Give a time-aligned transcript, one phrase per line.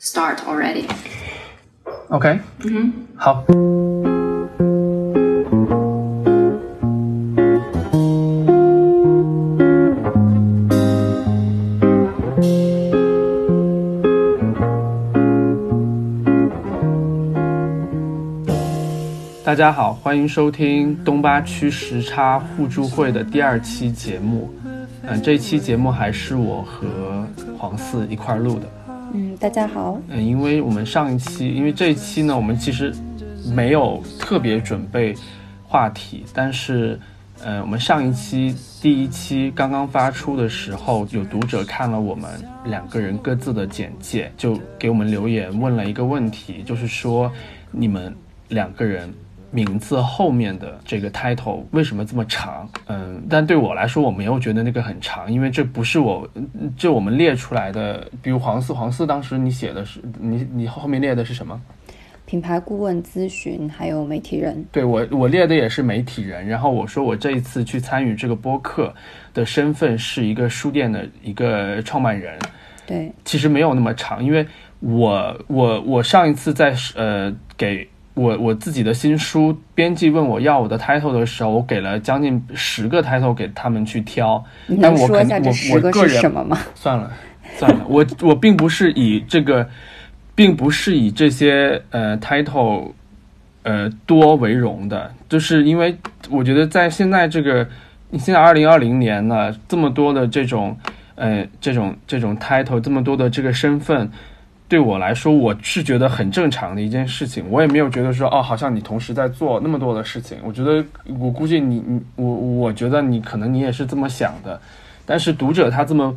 [0.00, 0.86] start already.
[2.08, 3.44] OK，嗯哼，好。
[19.44, 24.48] 大家好，欢迎收听东八区时差互助会的第二期节目。
[25.02, 27.26] 嗯，这期节目还是我和
[27.58, 28.66] 黄四一块儿录的。
[29.40, 29.98] 大家好。
[30.08, 32.92] 嗯，因为我们上一期，因为这一期呢，我们其实
[33.54, 35.14] 没有特别准备
[35.66, 37.00] 话题，但是，
[37.42, 42.30] 呃，我们上一期第一期刚刚发出的时候，有读者看了我们
[42.66, 47.32] 两个人各自的简介，就给我们留言问了一个问题，就是说
[47.70, 48.14] 你们
[48.48, 49.10] 两个人。
[49.52, 52.68] 名字后面的这个 title 为什么这么长？
[52.86, 56.28] 嗯，但对我来说，我没有觉得那个很长，因为这不是我，
[56.76, 58.08] 就我们列出来的。
[58.22, 61.60] 比如黄四，黄四当时你写的是你你后面列的是什么？
[62.26, 64.64] 品牌顾问咨询，还有媒体人。
[64.70, 66.46] 对我我列的也是媒体人。
[66.46, 68.94] 然后我说我这一次去参与这个播客
[69.34, 72.38] 的身份是一个书店的一个创办人。
[72.86, 74.46] 对，其实没有那么长，因为
[74.78, 77.88] 我我我上一次在呃给。
[78.20, 84.44] 我我自己的新书，编辑问我要我的 title 的时候，我给了将近十个 title 给他们去挑。
[84.82, 86.58] 但我肯定我我个人什么吗？
[86.76, 87.10] 算了
[87.56, 89.66] 算了，我我并不是以这个，
[90.34, 92.92] 并不是以这些呃 title
[93.62, 95.96] 呃多为荣的，就是因为
[96.28, 97.66] 我觉得在现在这个
[98.18, 100.76] 现在二零二零年呢，这么多的这种
[101.14, 104.10] 呃这种这种 title，这么多的这个身份。
[104.70, 107.44] 对我来说，我是觉得很正常的一件事情。
[107.50, 110.38] 我也没有觉得说，哦，好像你同时在做那么多的事情。
[110.44, 110.84] 我觉得，
[111.18, 114.60] 我估计你，你，我，我觉得你可能你也是这么想的。
[115.04, 116.16] 但是读者他这么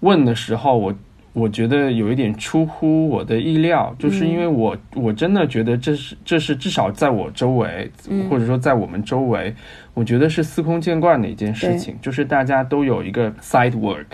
[0.00, 0.94] 问的时候，我
[1.32, 7.90] 我觉得有一点出乎我的意料，就是因为我我真的觉得这是这是至少在我周围，
[8.28, 9.54] 或者说在我们周围，
[9.94, 14.04] 我觉得是司空见惯的一件事情，就是大家都有一个 side work，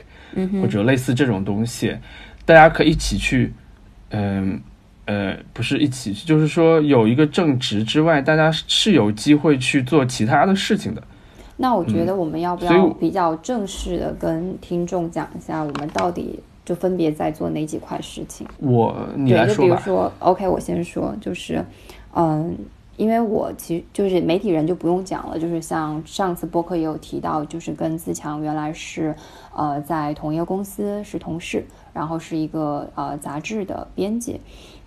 [0.63, 1.97] 或者类似这种东西，
[2.45, 3.53] 大家可以一起去。
[4.11, 4.61] 嗯，
[5.07, 11.03] 呃，不是一起，就是说有一个正职之外，大家是有机会去做其他的事情的。
[11.57, 18.47] 那我觉得我们要不要比较正式的跟听众讲一下，我们到底就分别在做哪几块事情？
[18.59, 19.57] 我你来说吧。
[19.57, 21.65] 就比如说，OK，我先说，就是，
[22.15, 22.57] 嗯。
[22.97, 25.39] 因为我其实就是媒体人，就不用讲了。
[25.39, 29.15] 就是像上次播客也有提到，就是跟自强原来是，
[29.55, 34.41] 呃，在同一个公司是同事，然后是一个呃杂志的编辑。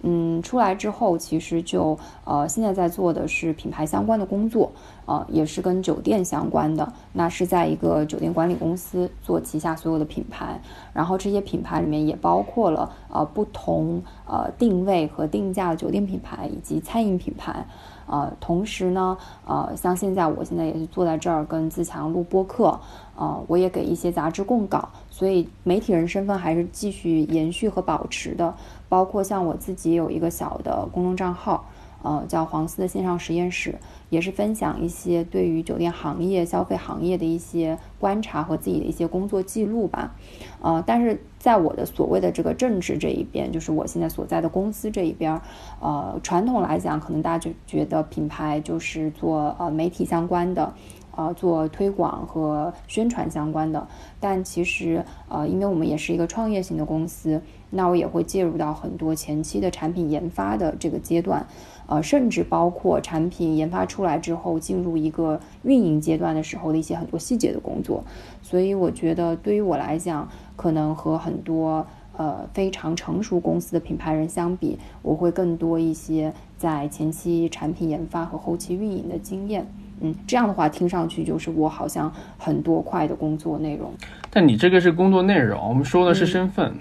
[0.03, 4.71] 嗯，出来之后其实就呃现在在做的是品牌相关的工作，
[5.07, 6.93] 呃也是跟酒店相关的。
[7.13, 10.61] 那是在一个酒店管理公司做旗下所有的品牌，
[10.93, 17.65] 然后这些品牌里面也包括了呃不同呃定位和定价的酒店品牌以及餐饮品牌。
[18.07, 22.79] 呃，同时呢，呃，像现在我现在也是坐在这儿跟自强录播课，
[23.15, 28.53] 呃，我也给一些杂志供稿，所以媒体人身份还是继续延续和保持的。
[28.89, 31.65] 包括像我自己有一个小的公众账号，
[32.01, 33.77] 呃，叫黄丝的线上实验室，
[34.09, 40.15] 也是分享一些对于酒店行业、消费行业的一些观察和自己的一些工作记录吧。
[40.61, 45.39] 呃，但是在我的所谓的这个政治这一边，就是我现在所在的公司这一边，
[45.79, 50.73] 呃，传统来讲，可能大家就觉得品牌就是做呃媒体相关的，
[51.15, 53.87] 呃，做推广和宣传相关的。
[54.19, 61.45] 但其实，呃，因为我们也是一个创业型的公司，那我也会介入到很多前期的产品研发的这个阶段。
[61.87, 68.03] 呃，甚至包括产品研发出来之后进入一个运营阶段的时候的一些很多细节的工作，
[68.41, 70.27] 所以我觉得对于我来讲，
[70.57, 71.87] 可能和很多
[72.17, 79.65] 呃非常成熟公司的品牌人相比，我会更多一些在前期产品研发和后期运营的经验。
[80.01, 83.91] 嗯，这样的话听上去就是我好像很多块的工作内容。
[84.29, 86.75] 但你这个是工作内容，我们说的是身份。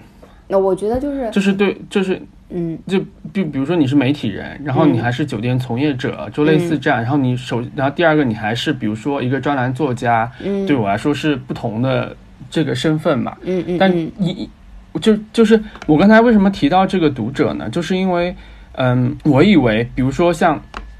[0.49, 2.21] 那我觉得就是就是对就是。
[2.49, 2.97] 嗯，就
[3.33, 7.01] 比比如说你是媒体人，然后你还是酒店从业者，就类似这样。
[7.01, 10.31] 然后你首，然后第二个你还是比如说一个专栏作家，
[10.65, 12.15] 对我来说是不同的
[12.49, 13.35] 这个身份嘛。
[13.43, 13.77] 嗯嗯。
[13.77, 14.49] 但一
[15.01, 17.69] 就就是我刚才为什么提到这个读者呢？
[17.69, 18.33] 就是因为，
[18.73, 20.57] 嗯，我以为比如说像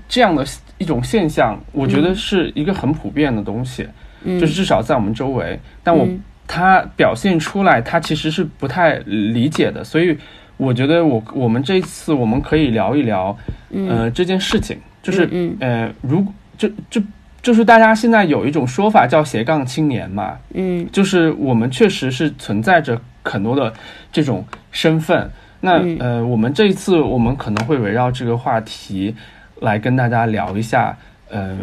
[0.09, 0.45] 这样的
[0.77, 3.87] 一种现象，我觉得是一个很普遍的东西，
[4.25, 5.57] 嗯就是至少在我们周围。
[5.81, 6.05] 但我
[6.45, 10.17] 他表现出来，他其实是不太理解的，所以。
[10.57, 13.37] 我觉得我我们这一次我们可以聊一聊，
[13.71, 16.25] 呃，这件事情，就是呃，如
[16.57, 17.01] 就就
[17.41, 23.71] 就是大家现在有一种说法叫斜杠青年嘛，嗯，就是我们确实是存在着很多的
[24.11, 25.29] 这种身份，
[25.61, 29.15] 那呃，我们这一次我们可能会围绕这个话题
[29.61, 30.97] 来跟大家聊一下，
[31.29, 31.55] 呃，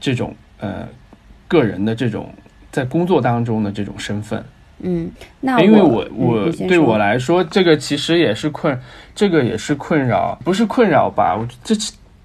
[0.00, 0.88] 这种呃
[1.46, 2.34] 个人的这种
[2.72, 4.44] 在工作当中的这种身份。
[4.84, 8.76] 嗯，那因为我我对我来说，这个其实也是困，
[9.14, 11.36] 这个也是困扰，不是困扰吧？
[11.36, 11.74] 我这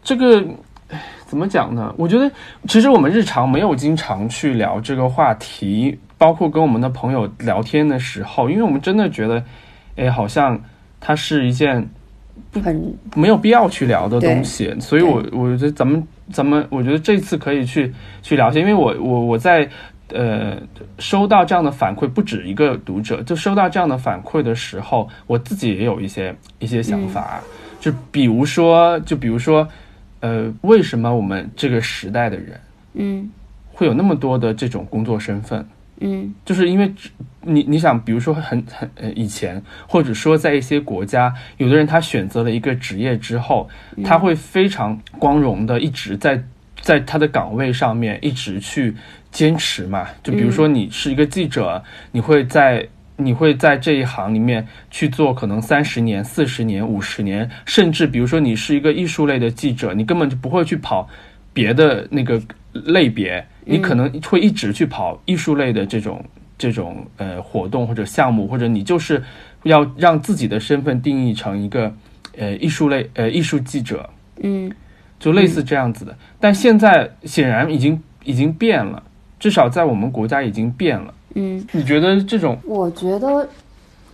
[0.04, 0.44] 这个
[1.28, 1.94] 怎么讲呢？
[1.98, 2.30] 我觉得
[2.68, 9.44] 其实我们日常没有经常去聊这个话题，包括跟我们的朋友聊天的时候，因为我们真的觉得，
[9.96, 10.60] 哎，好像
[11.00, 11.88] 它是一件
[12.64, 17.94] 很没有必要去聊的东西，所以我我觉得咱们咱们，我觉得这次可以去
[18.24, 19.70] 去聊一下，因为我我我在。
[20.10, 20.58] 呃，
[21.00, 27.42] 收到这样的反馈不止一个读者，就收到这样的反馈的时候，我自己也有一些一些想法，
[27.80, 29.68] 就比如说，就比如说，
[30.22, 32.60] 呃，为什么我们这个时代的人，
[32.94, 33.30] 嗯，
[33.74, 35.68] 会有那么多的这种工作身份，
[36.00, 36.94] 嗯，就是因为
[37.42, 43.68] 你你想，比如说很很呃以前，或者说在一些国家，有的人他选择了一个职业之后，
[44.04, 46.42] 他会非常光荣的一直在
[46.88, 48.96] 在他的岗位上面一直去。
[49.30, 52.88] 坚持嘛，就比如说你是一个记者，你会在
[53.18, 61.08] 你会在这一行里面去做可能三十年、四十年、五十年，甚至比如说你是一个艺术类的记者，你根本就不会去跑
[61.54, 62.42] 别的那个
[62.72, 66.24] 类别，你可能会一直去跑艺术类的这种
[66.58, 69.22] 这种呃活动或者项目，或者你就是
[69.64, 71.94] 要让自己的身份定义成一个
[72.38, 74.10] 呃艺术类呃艺术记者，
[74.42, 74.72] 嗯，
[75.20, 76.16] 就类似这样子的。
[76.40, 79.04] 但现在显然已经已经变了。
[79.40, 81.14] 至少在我们国家已经变了。
[81.36, 82.58] 嗯，你觉得这种？
[82.66, 83.48] 我觉得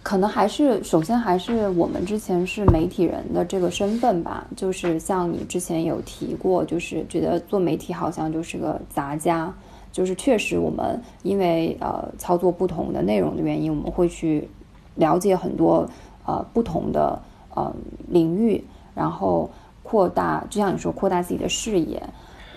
[0.01, 4.45] 可能还是首先还是我们之前是媒体人的这个身份吧。
[4.53, 9.53] 就是像你之前有提过，就是觉得做媒体好像就是个杂家。
[9.93, 14.49] 就是确实我们因为呃操作不同的内容的原因，我们会去
[14.95, 15.89] 了解很多
[16.25, 17.17] 呃不同的
[17.55, 17.73] 呃
[18.09, 18.61] 领域，
[18.93, 19.49] 然后
[19.93, 22.01] 扩大，就像你说扩大自己的视野，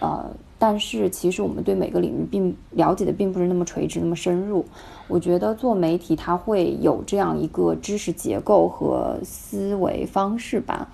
[0.01, 0.25] 呃。
[0.59, 4.65] 但是其实我们对每个领域并了解的并不是那么垂直、那么深入。
[5.07, 10.89] 我觉得做媒体它会有这样一个知识结构和思维方式吧。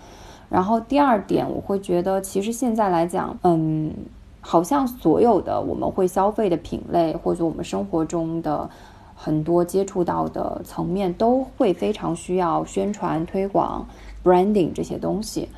[0.50, 3.92] 然后第二点，我会觉得其实现在来讲，嗯，
[4.40, 8.68] 好像所有的我们会消费的品类，或者我们生活中的
[9.14, 13.86] 很多接触到的层面，都会非常需要宣传、推广、
[14.24, 15.48] branding 这些东西。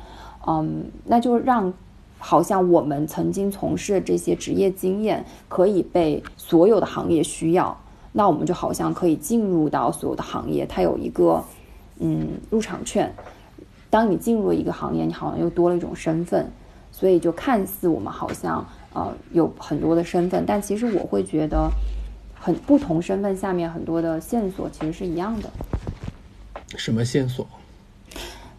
[0.45, 1.73] 嗯，那就让。
[2.17, 7.77] 好像我们曾经从事的这些职业经验可以被所有的行业需要，
[8.13, 11.43] 那我们就好像可以进入到所有的行业，它有一个
[11.99, 13.13] 嗯入场券。
[13.91, 16.49] 当你进入了一个行业，你好像又多了一种身份，
[16.91, 21.69] 所以就看似我们好像呃有很多的身份，但其实我会觉得
[22.33, 25.49] 很不同身份下面很多的线索其实是一样的。
[26.75, 27.45] 什么线索？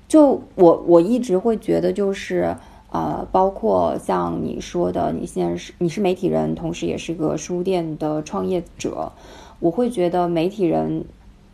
[0.08, 2.56] 就我我一直会觉得就是。
[2.88, 9.12] 呃，包括像你说的，你现在是你是媒体人，同时也是个书店的创业者。
[9.58, 11.04] 我会觉得媒体人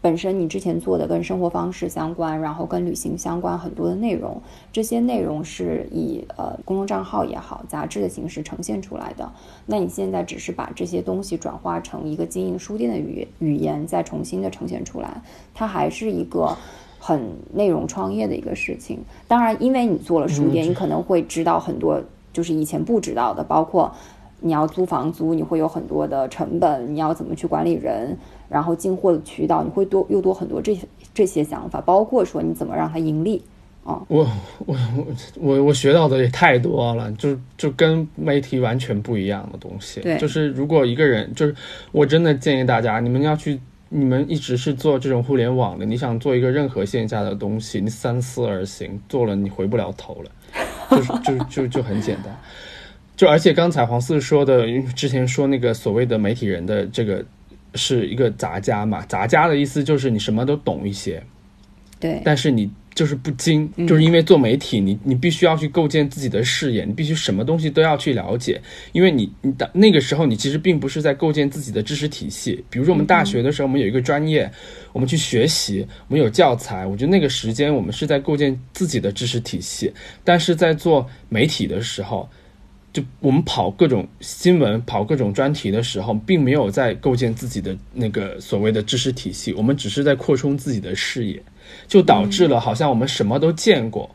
[0.00, 4.40] 本身，你之前做的跟生活方式相关，然后跟旅行相关很多的内容，
[4.70, 9.32] 这些内容是以呃公众账号也好，杂志的形式呈现出来的。
[9.66, 15.22] 那你现在只是把这些东西转化成一个经营书店的语语言，再重新的呈现出来，
[15.54, 16.56] 它还是一个。
[17.04, 17.20] 很
[17.52, 22.00] 内容创业的一个事情，当然，因为你做了书店，你可能会知道很多
[22.32, 23.92] 就是以前不知道的，包括
[24.38, 28.16] 你要租房租，你会有很多的成本，你要怎么去管理人，
[28.48, 33.42] 然后进货的渠道，你会多又多很多这些这些想法，包括说你怎么让它盈利
[33.82, 34.00] 啊。
[34.06, 34.24] 我
[34.64, 35.06] 我我
[35.40, 40.00] 我我学到的也太多了，就就跟媒体完全不一样的东西。
[40.02, 41.54] 对，就是如果一个人，就是
[41.90, 43.58] 我真的建议大家，你们要去。
[43.94, 50.30] 你们一直是做这种互联网的，你想做一个任何线下的东西，你三思而行，做了你回不了头了，
[50.90, 52.34] 就是就就就很简单。
[53.14, 57.22] 就而且刚才黄四说的，之前说那个所谓的媒体人的这个
[57.74, 61.22] 是一个杂家嘛，杂家的意思就是你什么都懂一些，
[62.00, 62.70] 对，但是你。
[62.94, 68.60] 就是不精，就是因为做媒体，你你必须要去构建自己的视野，你必须什么东西都要去了解，
[68.92, 72.62] 因为你你的那个时候，你其实并不是在构建自己的知识体系。
[72.68, 74.50] 比如说我们大学的时候，我们有一个专业，
[74.92, 79.92] 我们去学习，我们有教材，我觉得那个时间我们是在构建自己的知识体系。
[80.22, 82.28] 但是在做媒体的时候，
[82.92, 91.42] 就我们跑各种新闻、跑各种专题的时候，并没有在构建自己的那个所谓的知识体系，我们只是在扩充自己的视野。
[91.92, 94.08] 就导致了，好像我们什么都见过，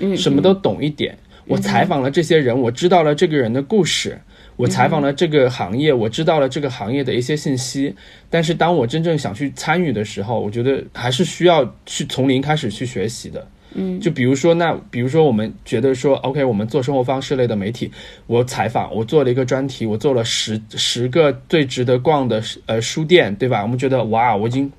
[0.00, 1.16] 嗯，什么都懂一点。
[1.46, 4.20] 我采访了这些人，我知道了这个人的故事，
[4.56, 7.94] 我采访了这个行业，我知道了这个行业的一些信息，
[8.28, 13.46] 但是当我真正想去参与的时候，我觉得还是需要去从零开始去学习的。
[13.74, 17.88] 嗯，就比如说，那比如说，我们觉得说，OK，我们做生活方式类的媒体，
[18.26, 23.62] 我采访，我做了一个专题，我做了十十个最值得逛的呃书店，对吧？
[23.62, 24.72] 我们觉得哇，我已经，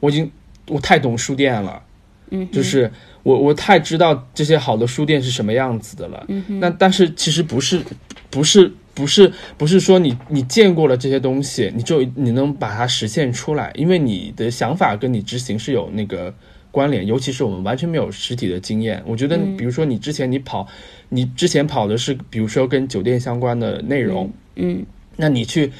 [0.00, 0.30] 我已经，
[0.68, 1.82] 我太懂书店了，
[2.30, 2.90] 嗯，就是
[3.22, 6.24] 我我太知道这些好的书店是什么样子的了。
[6.28, 7.82] 嗯，那但是其实不是，
[8.30, 16.34] 不是，不是，不是说你你见过了这些东西，你就你能把它实现出来，因为你的想法跟你执行是有那个。
[16.74, 19.00] 关联，尤其是我们完全没有实体的经验。
[19.06, 20.66] 我觉得，比如说你之前你跑，
[21.08, 25.70] 你之前跑的是，比如说跟酒店相关的内容，嗯，那你去，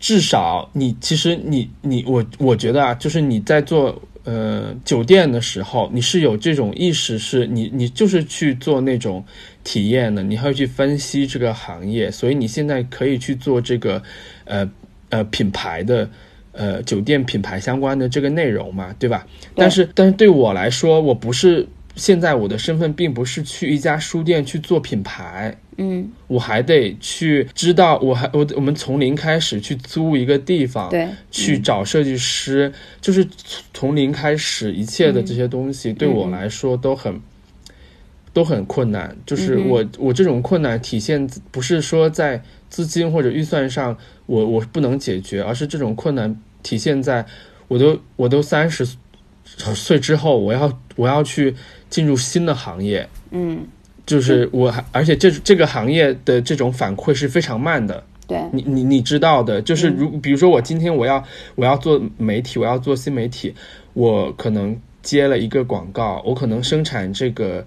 [0.00, 9.24] 至少你其实你你我我觉得啊，就是你在做呃酒店的时候，你是有这种意识，是你你就是去做那种
[9.64, 14.02] 体验的，你要去分析这个行业，所以你现在可以去做这个
[14.44, 14.70] 呃
[15.10, 16.08] 呃品牌的。
[16.54, 19.26] 呃，酒店品牌相关的这个内容嘛，对吧？
[19.54, 33.26] 但是，但是对我来说，我不是现在我的身份并不是去一家书店去做品牌，嗯，我还得去知道，我还我我们从零开始去租一个地方，对，去找设计师，就是
[33.72, 37.20] 从零开始，一切的这些东西对我来说都很
[38.32, 39.16] 都很困难。
[39.26, 43.96] 就是我我这种困难体现不是说在资金或者预算上。
[44.26, 47.26] 我我不能解决，而是这种困难体现在，
[47.68, 48.86] 我都我都三十
[49.74, 51.54] 岁之后，我要我要去
[51.90, 53.66] 进入新的行业，嗯，
[54.06, 61.22] 就是我还而且这这个行业的这种反馈是非常慢的，对，你你你知道的，就是如比如说我今天我要
[61.54, 63.54] 我要做媒体，我要做新媒体，
[63.92, 67.64] 我可能接了一个广告，我可能生产这个。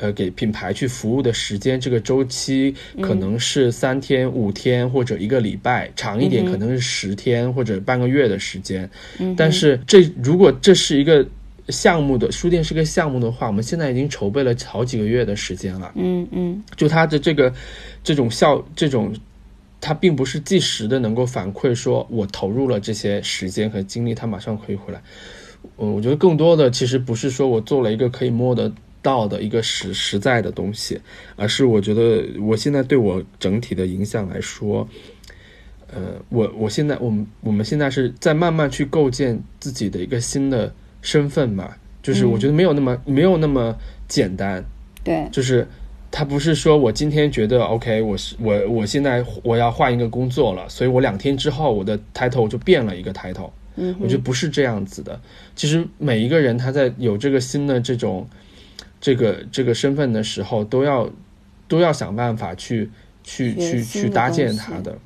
[0.00, 8.88] 呃，给品牌去服务的时间，这个周期可能是三天、五天或者一个礼拜，长一点可能是十天或者半个月的时间。
[9.36, 11.26] 但是这如果这是一个
[11.68, 15.92] 项目的书店是个项目的话，我们现在已经筹备了好几个月的时间了。
[15.94, 17.52] 嗯嗯，就它的这个
[18.02, 19.14] 这种效这种，
[19.80, 25.02] 它并不是即时的能够反馈，说我投入了这些时间和精力，它马上可以回来。
[25.78, 28.72] 嗯，我觉得更多的其实不是说我做了一个可以摸得。
[29.00, 31.00] 到的一个实实在的东西，
[31.36, 34.86] 而是我觉得我现在对我整体的影响来说，
[35.86, 43.76] 呃，我我现在我们我们现在是在慢慢去构建自己的一个新的身份嘛，就是我觉得没有那么没有那么
[44.06, 44.64] 简单，
[45.02, 45.66] 对，就是
[46.10, 55.20] 他不是说我今天觉得 OK，我是我我现在我要换一个工作了，所以我两天之后我的 title 就变了一个 title，嗯，我觉得不是这样子的，
[55.54, 58.28] 其实每一个人他在有这个新的这种。
[59.00, 61.08] 这个这个身份的时候，都要
[61.68, 62.90] 都要想办法去
[63.22, 64.98] 去去去搭建他的，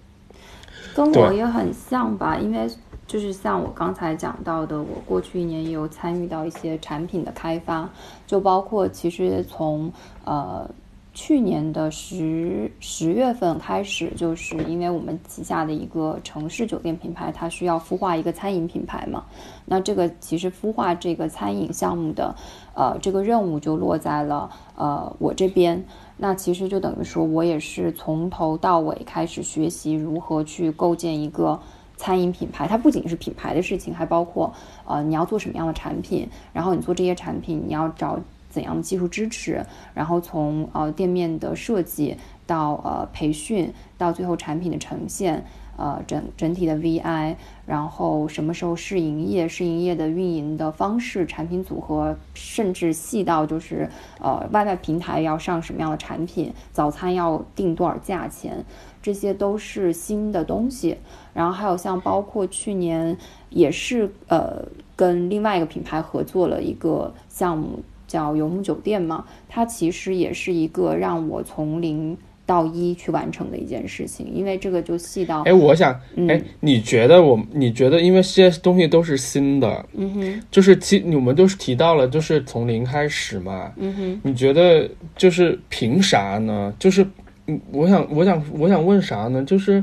[0.95, 2.67] 跟我也很像吧，因为
[3.12, 7.87] 就是像我刚才讲到的，我过去一年也有参与到一些产品的开发，
[8.26, 9.92] 就包括其实从
[10.25, 10.66] 呃。
[11.14, 19.23] 去年的十十月份开始，就是因为我们旗下的一个城市酒店品牌，它需要孵化一个餐饮品牌嘛。
[19.66, 22.35] 那这个其实孵化这个餐饮项目的，
[22.75, 25.85] 呃，这个任务就落在了呃我这边。
[26.16, 31.61] 那其实就等于说我也是从头到尾开始学习如何去构建一个
[32.02, 32.66] 餐饮品牌。
[32.66, 34.52] 它不仅是品牌的事情，还包括
[34.85, 38.18] 呃你要做什么样的产品，然后你做这些产品你要找。
[38.52, 39.64] 怎样的技术支持？
[39.94, 42.14] 然后从呃店面的设计
[42.47, 45.42] 到呃培训，到最后产品的呈现，
[45.78, 49.49] 呃整整体的 VI，然后什么时候试营业？
[49.49, 53.88] 试营业的运营的方式、产品组合，甚至细到就是
[54.21, 58.62] 呃外卖平台要上什么样的产品，早餐要定多少价钱，
[59.00, 60.99] 这些都是新的东西。
[61.33, 63.17] 然后还有像包括去年
[63.51, 67.81] 也是呃跟另外一个品牌合作了一个项目。
[68.09, 75.99] 叫游牧酒店嘛，它其实也是一个让我从零到一去完成的一件事情，因为这个就细到哎，我想
[76.29, 84.87] 哎，你觉得我你觉得，因为这些东西都是新的，嗯哼，就是其我们都是提到了，就是从零开始嘛，嗯哼，你觉得
[85.17, 86.71] 就是凭啥呢？
[86.79, 87.07] 就是
[87.47, 89.43] 嗯，我想我想我想问啥呢？
[89.43, 89.83] 就是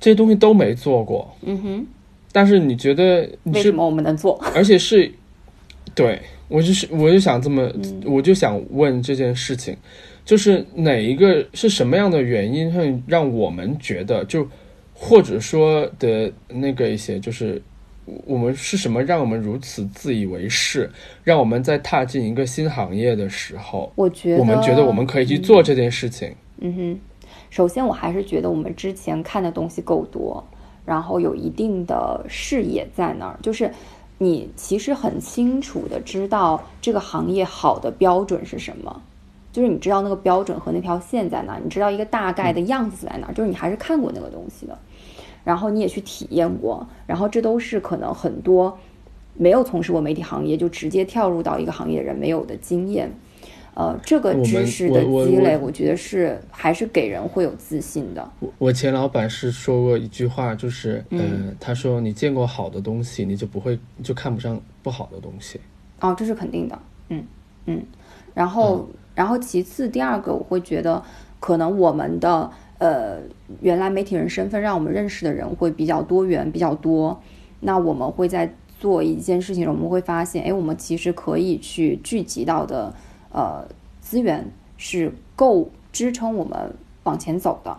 [0.00, 1.86] 这些东西都没做过，嗯哼，
[2.32, 4.40] 但是你觉得为什么我们能做？
[4.54, 5.10] 而且是
[5.94, 6.20] 对。
[6.48, 7.68] 我就是，我就想这么，
[8.04, 9.76] 我就想问这件事情，
[10.24, 14.46] 就是哪一个是什么样的原因会让我们觉得，就
[14.94, 17.60] 或者说的那个一些，就是
[18.24, 20.88] 我们是什么让我们如此自以为是，
[21.24, 26.32] 让我们在踏进一个新行业的时候，我觉得我们觉得我们可以去做这件事情。
[26.60, 27.00] 嗯哼。
[27.56, 30.44] 首先我还是觉得我们之前看的东西够多，
[30.84, 33.72] 然后有一定的视野在那儿，就是
[34.18, 39.00] 你其实很清楚的知道这个行业好的标准是什么，
[39.54, 44.78] 就是你知道那个标准和那条线在哪，你知道一个大概的样子在哪，就是你还是看过那个东西的，
[45.42, 48.78] 然后你也去体验过，然后这都是可能很多
[49.32, 53.10] 没有从事过媒体行业就直接跳入到一个行业的人没有的经验。
[53.76, 58.26] 呃，这个知识的积累，我觉得是还是给人会有自信的。
[58.40, 65.60] 我我前老板是说过一句话，就是，嗯，他说你见过好的东西，你就不会就看不上不好的东西。
[66.00, 66.78] 哦，这是肯定的。
[67.10, 67.22] 嗯
[67.66, 67.84] 嗯，
[68.32, 71.02] 然后然后其次第二个，我会觉得
[71.38, 73.18] 可能我们的呃
[73.60, 77.20] 原来媒体人身份让我们认识的人会比较多元比较多。
[77.60, 82.94] 那我们会在做一件事情，我们会发现，哎，我们其实可以去聚集到的。
[83.36, 83.68] 呃，
[84.00, 86.74] 资源是够支撑我们
[87.04, 87.76] 往前走的，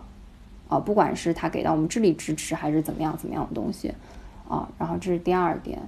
[0.68, 3.92] 啊，不管是他给到我们智力支持还是怎么样怎么样的东西，
[4.48, 5.80] 啊，然后这是第二点，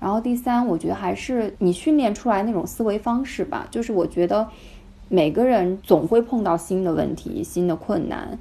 [0.00, 4.48] 然后第三，我觉得还是你训练出来那种思维方式吧，就是我觉得
[5.08, 8.36] 每个人总会碰到新的问题、新的困难，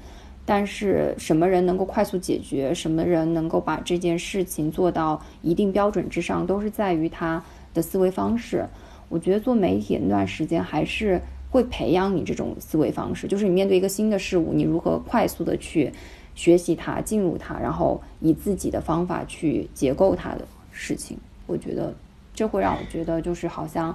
[0.48, 8.66] 但是什么人能够快速解决，什么人能够把这件事情做到一定标准之上，都是在于他的思维方式。
[9.12, 15.92] 我觉得做媒体那段时间还是会培养你这种思维方式，就是你面对一个新的事物，你如何快速的去
[16.34, 21.18] 学习它、进入它，然后以自己的方法去结构它的事情。
[21.46, 21.94] 我觉得
[22.34, 23.94] 这会让我觉得就是好像，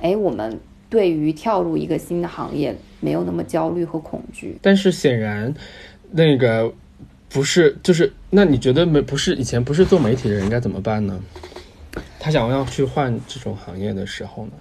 [0.00, 0.58] 哎，我们
[0.88, 4.56] 对于跳入一个新的行业没有那么焦虑和恐惧。
[4.62, 5.54] 但是显然，
[6.12, 6.72] 那个
[7.28, 11.20] 不是，就是那你觉得没不是以前不是做媒体的人该怎么办呢？
[12.18, 14.52] 他想要去换这种行业的时候呢？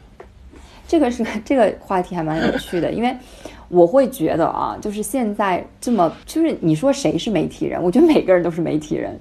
[0.87, 3.15] 这个是 这个话题还蛮有趣的，因为
[3.69, 7.81] 我会觉得啊，就是现在这么，就是你说谁是媒体人？
[7.81, 9.19] 我觉得每个人都是媒体人。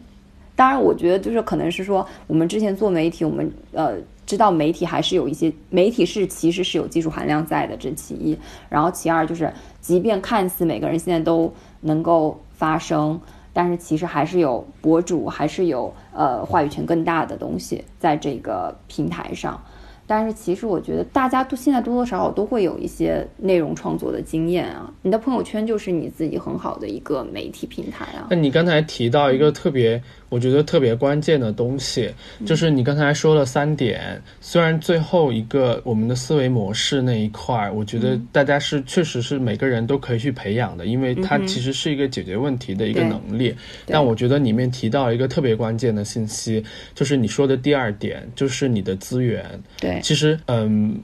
[0.55, 3.95] 当然，我觉得就是可能是说，我们之前做媒体，我们呃
[4.27, 8.39] 知道媒体还是有一些媒体是其实是有技术含量在的，这其一。
[8.69, 13.19] 然后其二就是，即便看似每个人现在都能够发声。
[13.55, 19.59] 但是其实还是有博主，还是有呃话语权更大的东西在这个平台上。
[20.07, 24.93] 但是其实我觉得大家都现在多多少少都会有一些内容创作的经验啊。
[25.01, 28.27] 你的朋友圈就是你自己很好的一个媒体平台啊。
[28.29, 30.03] 那你刚才提到一个特别。
[30.35, 32.13] 我觉得特别关键的东西，
[32.45, 34.21] 就是你刚才说了三点。
[34.41, 43.55] 虽然最后一个我们的思维模式那一块，我觉得大家是确实是每个人都可以去培养的，因为它其实是一个解决问题的一个能力。
[43.87, 46.65] 但我觉得里面提到一个特别关键的信息，
[46.97, 49.45] 就是你说的第二点，就是你的资源。
[49.79, 51.01] 对，其实，嗯，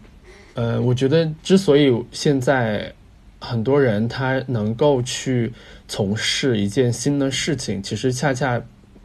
[0.55, 2.93] 呃，我觉得之所以现在
[3.38, 5.53] 很多人他能够去
[5.87, 8.61] 从事一件新的事情，其实恰恰。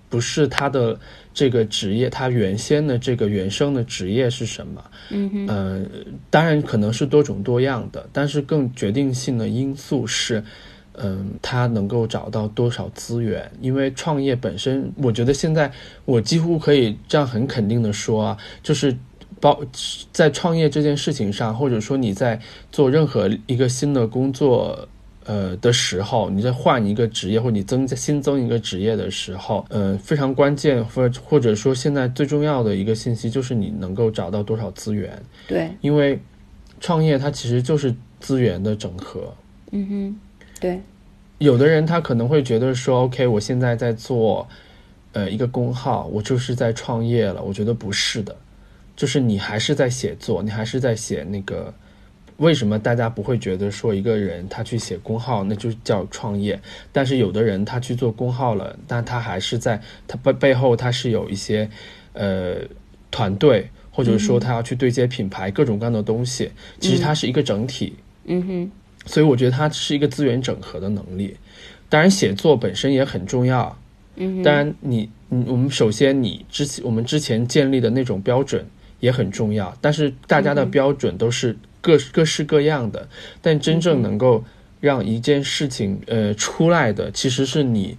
[0.09, 0.99] 不是他的
[1.33, 4.83] 这个职业，他原先的这个原生的职业是什么？
[5.09, 5.89] 嗯
[6.29, 10.43] 当然可能是多种多样的，但是更决定性的因素是，
[10.93, 13.51] 嗯，他能够找到多少资源？
[13.61, 15.71] 因为创业本身，我觉得现在
[16.05, 18.95] 我几乎可以这样很肯定的说啊，就是
[19.41, 19.61] 包
[20.11, 22.39] 在创业这件事情上，或者说你在
[22.71, 24.87] 做任何一个新的工作。
[25.25, 35.21] 呃的时候，你在换一个职业，或者你增加新增一个职业的时候，呃，非常关键，或或者说现在最重要的一个信息就是你能够找到多少资源。
[35.47, 36.19] 对，因为
[36.79, 39.33] 创业它其实就是资源的整合。
[39.71, 40.19] 嗯哼，
[40.59, 40.79] 对。
[41.39, 44.47] 有的人他可能会觉得说，OK，我现在在做
[45.13, 47.43] 呃一个工号，我就是在创业了。
[47.43, 48.35] 我觉得不是的，
[48.95, 51.73] 就是你还是在写作，你还是在写那个。
[52.37, 56.59] 为什么大家不会觉得说一个人他去写公号那就叫创业？
[56.91, 61.69] 但是有的人他去做公号了，但他还是在他背背后他是有一些
[62.11, 62.55] 呃
[63.09, 66.51] 团队，或者说他要去对接品牌各种各样的东西。
[66.81, 67.93] 其实它是一个整体。
[68.25, 68.71] 嗯哼。
[69.05, 71.37] 所以我觉得它是一个资源整合的能力。
[71.87, 73.77] 当然写作本身也很重要。
[74.17, 74.43] 嗯。
[74.43, 78.65] 当然你你我们首先你之前我们之前建立的那种标准
[78.99, 81.55] 也很重要，但是大家的标准都是。
[81.85, 83.07] 各各式各样的，
[83.43, 84.43] 但真正能够
[84.79, 87.95] 让一件事情呃出来的，其实是你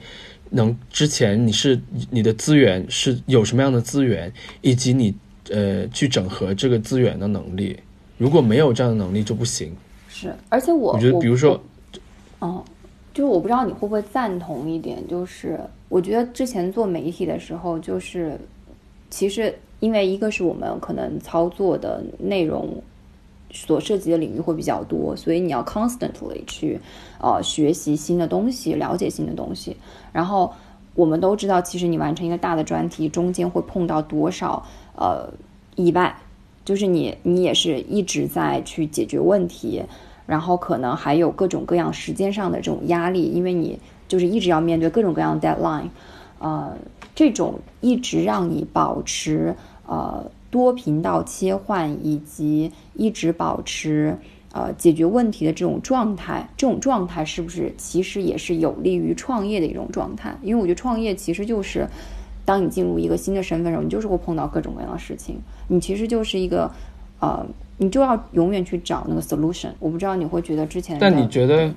[0.51, 5.15] 能之前你是你的资源是有什么样的资源，以及你
[5.51, 7.79] 呃去整合这个资源的能力。
[8.19, 9.73] 如果没有这样的能力就不行。
[10.09, 11.63] 是，而且我我觉得，比如说，
[12.41, 12.65] 哦，
[13.15, 18.37] 就是我不知道你会不会赞同一点，就是我觉得之前做媒体的时候，就是
[19.11, 22.83] 其实因为一个是我们可能操作的内容。
[23.57, 26.79] 所涉及的领域会比较多，所以你要 constantly 去
[27.19, 29.77] 呃学习新的东西，了解新的东西。
[30.13, 30.53] 然后
[30.95, 35.33] 我们都知道，其实你完成一个大的专题，中间会碰到多少呃
[35.75, 36.17] 意外，
[36.67, 39.83] 就是你你也是一直在去解决问题，
[40.27, 45.89] 然后可能还有各种各样时间上的这种压力，因为你就是一直要面对各种各样的 deadline，
[46.39, 46.77] 呃，
[47.15, 50.31] 这种一直让你保持呃。
[50.51, 54.17] 多频道切换以及一直保持
[54.53, 60.35] 呃解决问题的这种状态，这种状态是不是其实也是有利于创业的一种状态？
[60.43, 61.87] 因为我觉得创业其实就是
[62.45, 65.37] 当你进入一个新的身份的时候，你就是会碰到各种各样的事情，
[65.69, 66.71] 你其实就是一个
[67.21, 67.45] 呃，
[67.77, 69.71] 你就要永远去找那个 solution。
[69.79, 71.75] 我不知道你会觉得之前，但你觉得，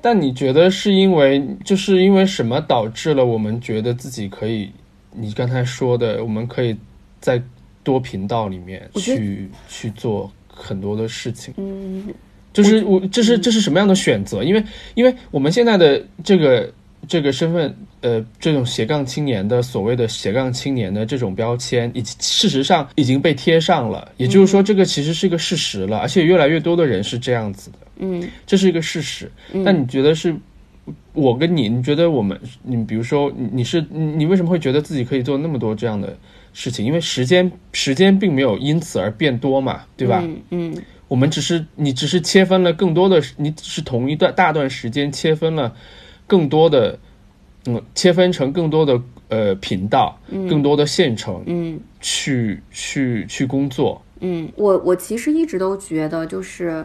[0.00, 4.72] 但你觉得是因为就是因为什么导致了我们觉得自己可以？
[5.14, 6.76] 你刚才说的，我们可以
[7.20, 7.42] 在。
[7.82, 12.12] 多频道里面去去做很多的事情，嗯，
[12.52, 14.42] 就是我这是这是什么样的选择？
[14.42, 14.64] 因为
[14.94, 16.72] 因为我们现在的这个
[17.08, 24.12] 这个身份，呃，这种斜杠青年的所谓的斜杠青年的这种标签，已经事实上已经被贴上了。
[24.16, 29.30] 也就是说，这个其实是一个事实了，而且越来越多的人是这样子的，嗯，这是一个事实。
[29.52, 30.34] 那你觉得是？
[31.12, 36.16] 我跟你，你觉得我们，你比如说，你是你为什么会觉得自己可以做那么多这样的？
[36.52, 40.22] 事情，因为时间时间并没有因此而变多嘛，对吧？
[40.50, 40.76] 嗯，
[41.08, 45.74] 我们只是你只是切分了更多的，你只是同一段大段时间切分了
[46.26, 46.98] 更多的，
[47.66, 54.02] 嗯，切分成更多的呃频道，更多的线程，嗯，去去去工作。
[54.20, 56.84] 嗯，我我其实一直都觉得就是，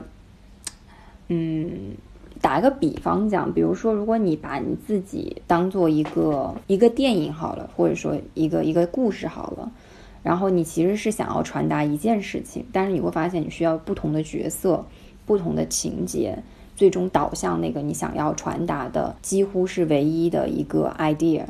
[1.28, 1.96] 嗯。
[2.40, 9.72] 打一个比方讲，比如说，如果你把你自己当做一个一个电影好了，或者说一个一个故事好了，
[10.22, 14.86] 然后你其实是想要传达一件事情，但是你会发现你需要不同的角色、
[15.26, 16.38] 不同的情节，
[16.76, 21.44] 最终导向那个你想要传达的几乎是唯一的一个 idea。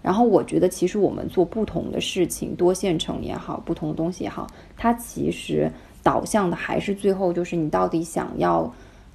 [0.00, 5.70] 然后我觉得，其实我们做不同的事情，多线程也好，不同的东西也好，它其实
[6.02, 8.72] 导向的还是最后就是你到底想要。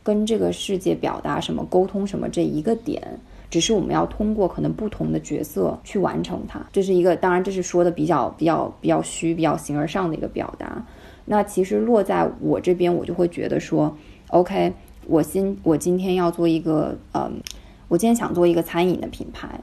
[0.10, 6.60] 跟这个世界表达什么、沟通什么这一个点，只是我们要通过可能不同的角色去完成它。
[6.72, 10.84] 这是一个，当然这是说的比较、比较、比较虚、比较形而上的一个表达。
[11.26, 13.96] 那其实落在我这边，我就会觉得说
[14.30, 14.74] ，OK，
[15.06, 17.40] 我今我今天要做一个，嗯，
[17.88, 19.60] 我今天想做一个餐饮的品牌，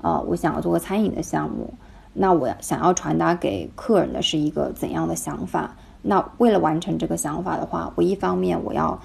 [0.00, 1.74] 啊，我想要做个餐饮的项目。
[2.14, 5.76] 那我想要传达给客人的是一个怎样的想法？
[6.00, 8.98] 那为了完成这个想法的话，我一方面我要。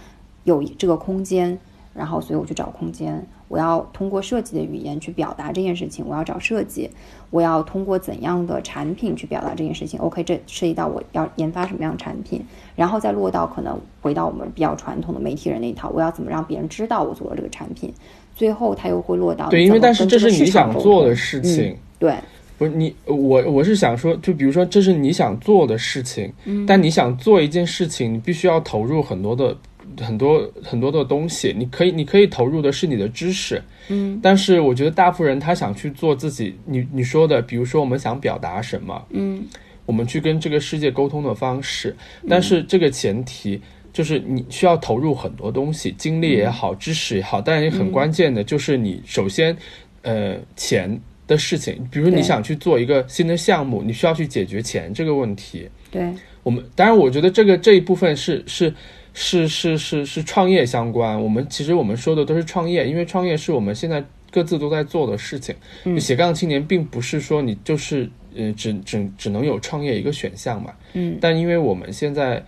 [0.48, 1.60] 有这个空间，
[1.94, 3.28] 然后所以我去找空间。
[3.50, 6.06] 我要通过设计的语言去表达这件事情。
[6.08, 6.90] 我要找设计，
[7.30, 12.42] 我要通过怎样的产品去表达这件事情？OK，这涉及到我要研发什么样的产品，
[12.76, 17.94] 然后再落到可能回到我们比较传统的媒体人那一套，我要怎么让别人知道我做了这个产品？
[18.36, 22.16] 最后他又会落到对，因为但是这是你想做的事情，对，
[22.58, 26.32] 不是你我我是想说，就比如说这是你想做的事情，
[26.68, 29.56] 但你想做一件事情，你必须要投入很多的。
[30.00, 39.46] 很多很多的东西，你可以你可以投入的是你的知识，嗯，但是我觉得大部分人他想去做自己，你你说的，比如说我们想表达什么，嗯，
[39.86, 41.96] 我们去跟这个世界沟通的方式，
[42.30, 43.60] 但是这个前提
[43.92, 49.56] 就是你需要投入很多东西，精力也好，知识也好，但也很关键的就是你首先，
[50.04, 58.74] 呃，钱的事情，比如你想去做一个新的项目，你需要去解决钱这个问题，对，我们当然我觉得这个这一部分是是。
[59.20, 65.56] 是是是是创业相关，我们其实我们说的都是创业，因为创业是我们现在各自都在做的事情。
[65.86, 70.72] 嗯斜杠青年并不是说你就是呃只只只能有创业一个选项嘛。
[70.94, 71.18] 嗯。
[71.20, 72.46] 但因为我们现在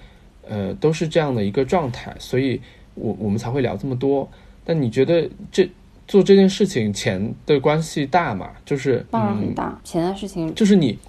[0.48, 2.62] 呃都是这样的一个状态，所以
[2.94, 4.30] 我我们才会聊这么多。
[4.64, 5.68] 但你觉得这
[6.08, 8.52] 做这件事情钱的关系大吗？
[8.64, 11.00] 就是当然很大，钱的事情就是你。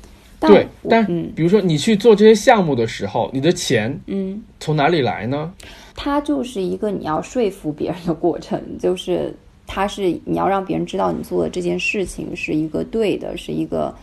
[0.40, 5.53] 对，但比如说你去做这些项目的时候，你的钱，嗯，从哪里来呢？
[5.94, 9.35] 它就是一个你要说服别人的过程，就是
[9.66, 13.94] 它是你要让别人知道你做的这件事情是一个对的，是一个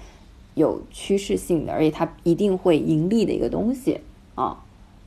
[0.54, 4.00] 有趋势性的，而且它一定会盈利的一个东西
[4.36, 4.56] 啊。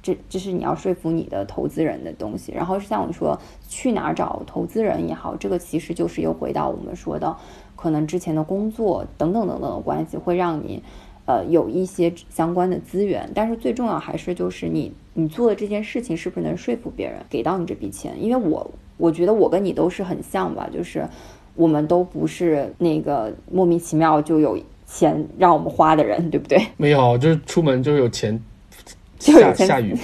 [0.03, 2.51] 这这是你要说服你的投资人的东西。
[2.53, 7.37] 然后像我说去哪儿找投资人也好，这个其实就是又回到我们说的
[7.77, 10.83] 可能之前的工作等等等等的关系，会让你。
[11.31, 18.21] 呃，有一些相关的资源，但是最重要还是就是你你做的这件事情是不是能说服别人给到你这笔钱？
[18.21, 21.07] 因为我我觉得我跟你都是很像吧，就是
[21.55, 26.61] 我们都不是那个莫名其妙就有钱让我们花的人，对不对？
[26.77, 28.43] 没有，就是出门就有钱
[29.21, 29.97] 下下雨，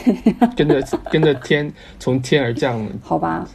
[0.56, 2.86] 跟着 跟着天从天而降。
[3.02, 3.48] 好吧，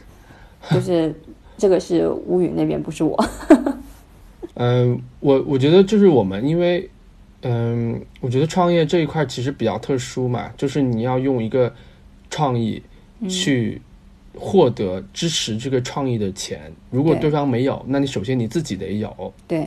[0.70, 1.14] 就是
[1.56, 3.18] 这个是乌云那边，不是我。
[4.56, 6.90] 嗯， 我我觉得就是我们，因为
[7.42, 11.74] 嗯，我觉得创业这一块其实比较特殊嘛，就是你要用一个
[12.30, 12.80] 创意
[13.28, 13.80] 去
[14.34, 16.72] 获得支持这个创意的钱。
[16.90, 19.34] 如果对方没有，那你首先你自己得有。
[19.48, 19.66] 对。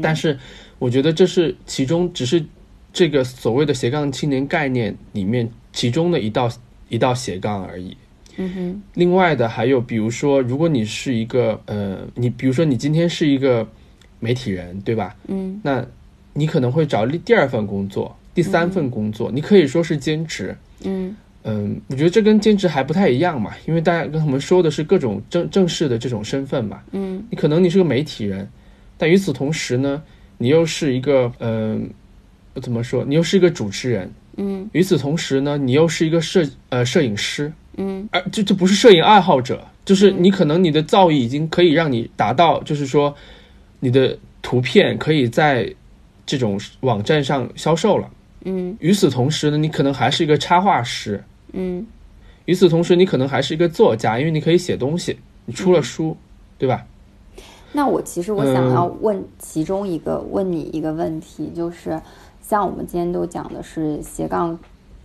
[0.00, 0.38] 但是
[0.78, 2.44] 我觉得这是其中只是
[2.92, 6.50] 这个所谓的斜杠青年概念里面其中的一道
[6.88, 7.96] 一道斜杠而已。
[8.36, 8.82] 嗯哼。
[8.94, 13.66] 另外的还有，比如说，如果你是一个呃，你比如说你今天是一个。
[14.18, 15.14] 媒体人对吧？
[15.28, 15.86] 嗯，那
[16.36, 20.54] 你可能会找第二份工作、第三份工作，你可以说是兼职。
[20.84, 26.82] 嗯嗯，我觉得这跟兼职还不太一样嘛，因为大家跟他们说的是各种正正式的这种身份嘛。
[26.92, 28.46] 嗯，你可能你是个媒体人，
[28.98, 30.02] 但与此同时呢，
[30.38, 31.88] 你又是一个嗯，
[32.60, 33.04] 怎么说？
[33.04, 34.12] 你又是一个主持人。
[34.36, 37.50] 嗯，与此同时呢，你又是一个摄呃摄影师。
[37.76, 43.14] 嗯，而这这不是摄影爱好者，就是你可能你的造诣已经可以让你达到，就是说。
[43.78, 45.70] 你的图片可以在
[46.26, 48.10] 这种网站上销售了，
[48.44, 48.76] 嗯。
[48.80, 51.86] 与此同时呢，你可能还是一个插画师，嗯。
[52.44, 56.16] 与此同时，你可能还是一个作家，因为你可以写东西，你出了书，
[56.58, 56.84] 对吧？
[57.72, 62.00] 那我其实我想要问其中一个问你一个问题，就是
[62.40, 64.58] 像我们今天都讲的是斜杠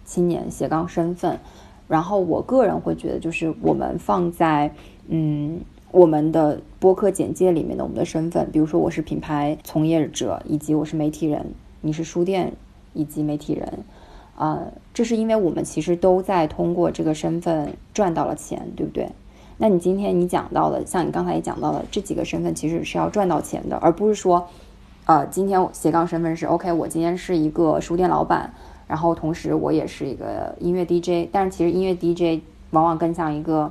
[0.06, 1.40] 青年、斜杠身份，
[1.88, 4.74] 然后我个人会觉得，就是我们放在
[5.08, 5.60] 嗯。
[5.92, 11.48] 我们的播客简介里面的我们的身份，比如说我是品牌从业者，以及我是媒体人，
[11.82, 12.54] 你是书店
[12.94, 13.80] 以及媒体人，
[14.38, 19.10] 啊，这是因为我们其实都在通过这个身份赚到了钱，对不对？
[19.60, 24.48] 那你今天你讲到的，像你刚才也讲到了这几个身份，其实是要赚到钱的，而不是说，
[25.08, 28.54] 呃，今天斜杠身份是 OK，我今天是一个书店老板，
[28.88, 33.70] 然后同时我也是一个音乐 DJ，但是其实音乐 DJ 往往更像一个。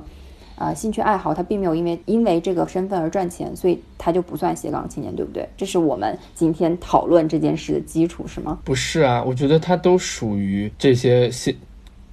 [0.61, 5.49] 啊，兴趣爱好他并没有因为因为这个身份而赚钱，所以他就不算斜杠青年，对不对？
[5.57, 8.59] 这是我们今天讨论这件事的基础，是吗？
[8.63, 11.55] 不是啊，我觉得他都属于这些现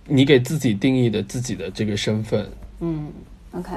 [0.06, 2.50] 你给自己定义的自己的这个身份。
[2.80, 3.12] 嗯
[3.52, 3.72] ，OK，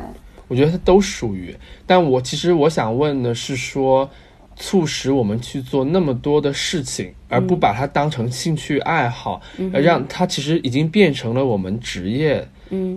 [0.48, 1.54] 我觉得它都属于。
[1.86, 4.10] 但我其实我想问的是，说
[4.56, 9.42] 促使我们去做那么多的事情，而不把它当成兴趣爱好，
[9.74, 12.48] 而让它其实已经变成了我们职业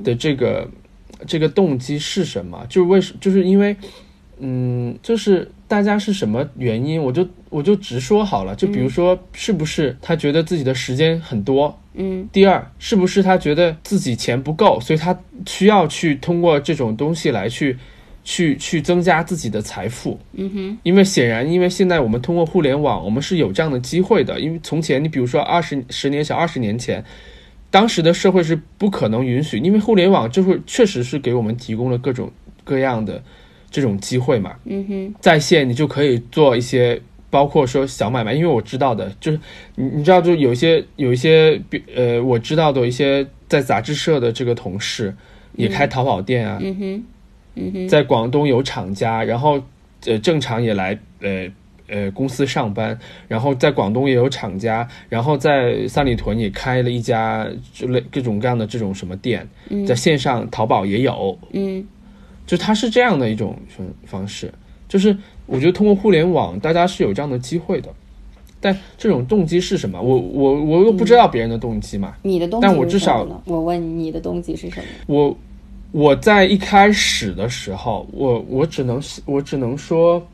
[0.04, 0.70] 的这个。
[1.26, 2.64] 这个动机是什么？
[2.68, 3.14] 就是为什？
[3.20, 3.76] 就是因为，
[4.38, 7.02] 嗯，就是大家是什么原因？
[7.02, 8.54] 我就我就直说好了。
[8.54, 11.78] 就比如说，是不是他觉得自己的时间很多？
[11.94, 12.28] 嗯。
[12.32, 17.76] 第二，是不是他觉得自己钱不够，所以他需要去通过这种东西来去，
[18.24, 20.18] 去去增加自己的财富？
[20.32, 20.78] 嗯哼。
[20.82, 24.40] 因为显然，因为现在我们通过互联网，我们是有这样的机会的。
[24.40, 27.04] 因为从前，你比如说二十十年前、二十年前。
[27.74, 32.30] 当时的社会是不可能允许，因为互联网就是确实是给我们提供了各种
[32.62, 33.20] 各样的
[33.68, 34.54] 这种机会嘛。
[34.64, 39.40] 嗯哼，在线你就可以做一些，包括说小买卖，因为我知道的就是
[39.74, 41.60] 你你知道，就有一些有一些
[41.96, 45.12] 呃，我知道的一些在杂志社的这个同事
[45.56, 46.60] 也开淘宝店啊。
[46.62, 47.04] 嗯哼，
[47.56, 49.60] 嗯哼，在广东有厂家，然后
[50.06, 51.50] 呃正常也来呃。
[51.86, 59.46] 呃，公司上班，然后在广东也有厂家，然后在三里屯也开了一家就类各种各样的这种什么店，
[59.86, 61.86] 在线上淘宝也有，嗯，
[62.46, 63.54] 就它是这样的一种
[64.06, 64.50] 方式，
[64.88, 67.90] 就是我觉得通过互联网，大家是有这样的机会的，
[68.62, 70.00] 但这种动机是什么？
[70.00, 74.86] 我我我又不知道别人的动机嘛，你的动机但我至少我问你的动机是什么？
[75.06, 75.36] 我
[75.92, 80.26] 我在一开始的时候，我我只能我只能说。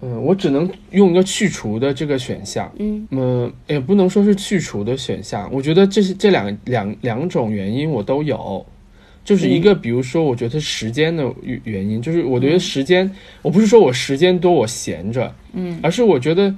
[0.00, 2.72] 嗯，我只能用一个去除的这个选项。
[2.78, 5.50] 嗯，嗯，也不能说是去除的选项。
[5.52, 8.64] 我觉得这是这两两两种原因我都有，
[9.24, 11.28] 就是一个，比如说，我觉得时间的
[11.64, 13.10] 原因，就是我觉得时间，
[13.42, 16.54] 我不是说我时间多我闲着，嗯，而是我觉得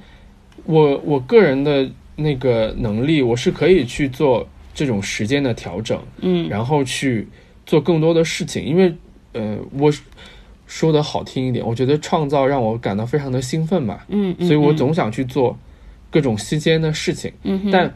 [0.65, 7.27] 我我个人的那个能力，我是可以去做这种时间的调整，嗯，然后去
[7.65, 8.95] 做更多的事情，因为，
[9.33, 9.91] 呃，我。
[10.71, 15.59] 说的好听一点，我觉得创造让我感到非常的兴奋嘛，嗯，所以我总想去做
[16.11, 17.93] 各种新鲜的事情，嗯，但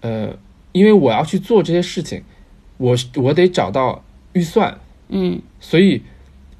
[0.00, 0.38] 呃，
[0.70, 2.22] 因为我要去做这些事情，
[2.76, 6.00] 我我得找到预算，嗯，所以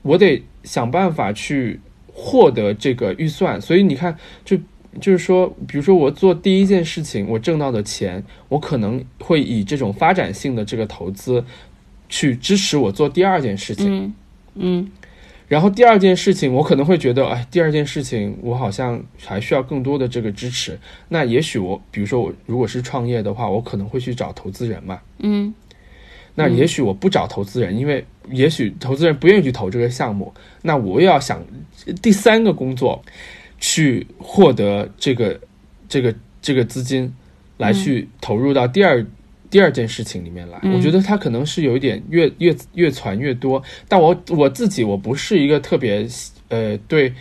[0.03, 1.79] 我得想办法去
[2.13, 4.59] 获得这个预算，所以你看，就
[5.01, 11.45] 就是说，比如说我做第一件事情，我挣到的钱，我可能会以这种发展性的这个投资
[12.09, 14.15] 去支持我做第二件事情，嗯，
[14.57, 14.91] 嗯。
[15.47, 20.79] 然后第二件事情，我可能会觉得，哎，第二件事情我好像还需要更多的这个支持。
[21.09, 25.01] 那也许我，比如说我如果是创业的话，我可能会去找投资人嘛。
[25.19, 25.55] 嗯
[26.37, 31.41] 那也许我不找投资人，因为也许投资人不愿意去投这个项目，那我又要想
[32.03, 33.01] 第三个工作，
[33.61, 35.39] 去获得这个
[35.89, 37.15] 这个这个资金，
[37.57, 39.07] 来去投入到第二、
[39.55, 40.59] 第二件事情里面来。
[40.75, 46.05] 我觉得它可能是有一点越越越传越多，但我我自己我不是一个特别
[46.49, 47.15] 呃对，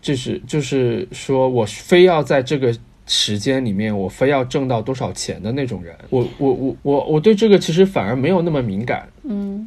[0.00, 2.72] 就是就是说我非要在这个。
[3.04, 9.08] 时间里面，我非要挣到多少钱的那种人，我我我我我对这个其实反而没有那么敏感。
[9.24, 9.66] 嗯，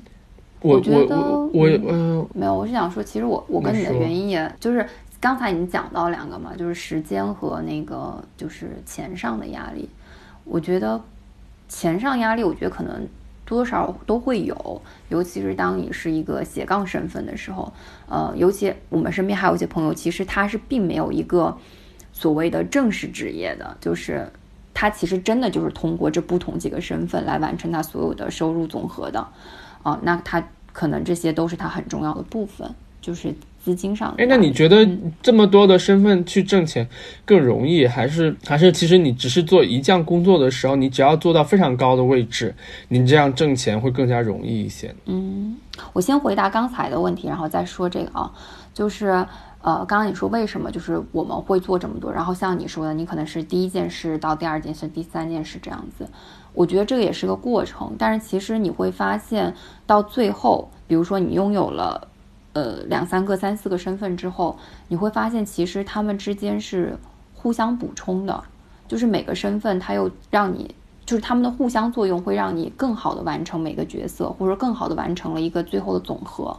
[0.62, 4.88] 我觉得我我嗯，没有，我是想说，其实我我跟你的原因也就是
[5.20, 9.88] 刚才已经讲到两个嘛，就是时间和那个就是钱上的压力。
[10.46, 11.00] 我觉得
[11.68, 13.08] 钱上压力，我觉得可能
[13.46, 17.74] 多多少都会有，尤其是当你是一个斜杠身份的时候，
[18.08, 21.58] 呃，尤其我们身边还有一些朋友，其实他是并没有一个。
[22.18, 24.32] 所谓的正式职业的，就是
[24.74, 29.28] 他其实真的就是通过这不同几个身份来完成他所有的收入总和的，
[29.84, 34.14] 啊，那他可能这些都是他很重要的部分，就是资金上。
[34.20, 34.88] 哎，那你觉得
[35.24, 36.88] 这么多的身份去挣钱
[37.26, 42.54] 更容易，还是还是其实你只是做一项工作的时候，你只要做到非常高的位置，
[42.90, 44.94] 你这样挣钱会更加容易一些？
[45.08, 45.58] 嗯，
[45.94, 48.32] 我先回答刚才的问题，然后再说这个啊，
[48.72, 49.26] 就是。
[49.66, 52.14] 呃，刚刚你说为什么就是我们会做这么多？
[52.14, 56.08] 然后像你说的，你可能是第一件事到第二件事、第三件事这样子。
[56.54, 59.52] 我觉得这个也是个过程，但是其实你会发现
[59.88, 62.08] 到最后，比如说你拥有了
[62.56, 66.98] 呃两三个、三四个身份之后，你会发现其实他们之间是
[67.36, 68.44] 互相补充的，
[68.88, 70.74] 就是每个身份它又让你，
[71.06, 76.58] 就是他们的互相作用会让你更好的完成每个角色，或者更好的完成了一个最后的总和。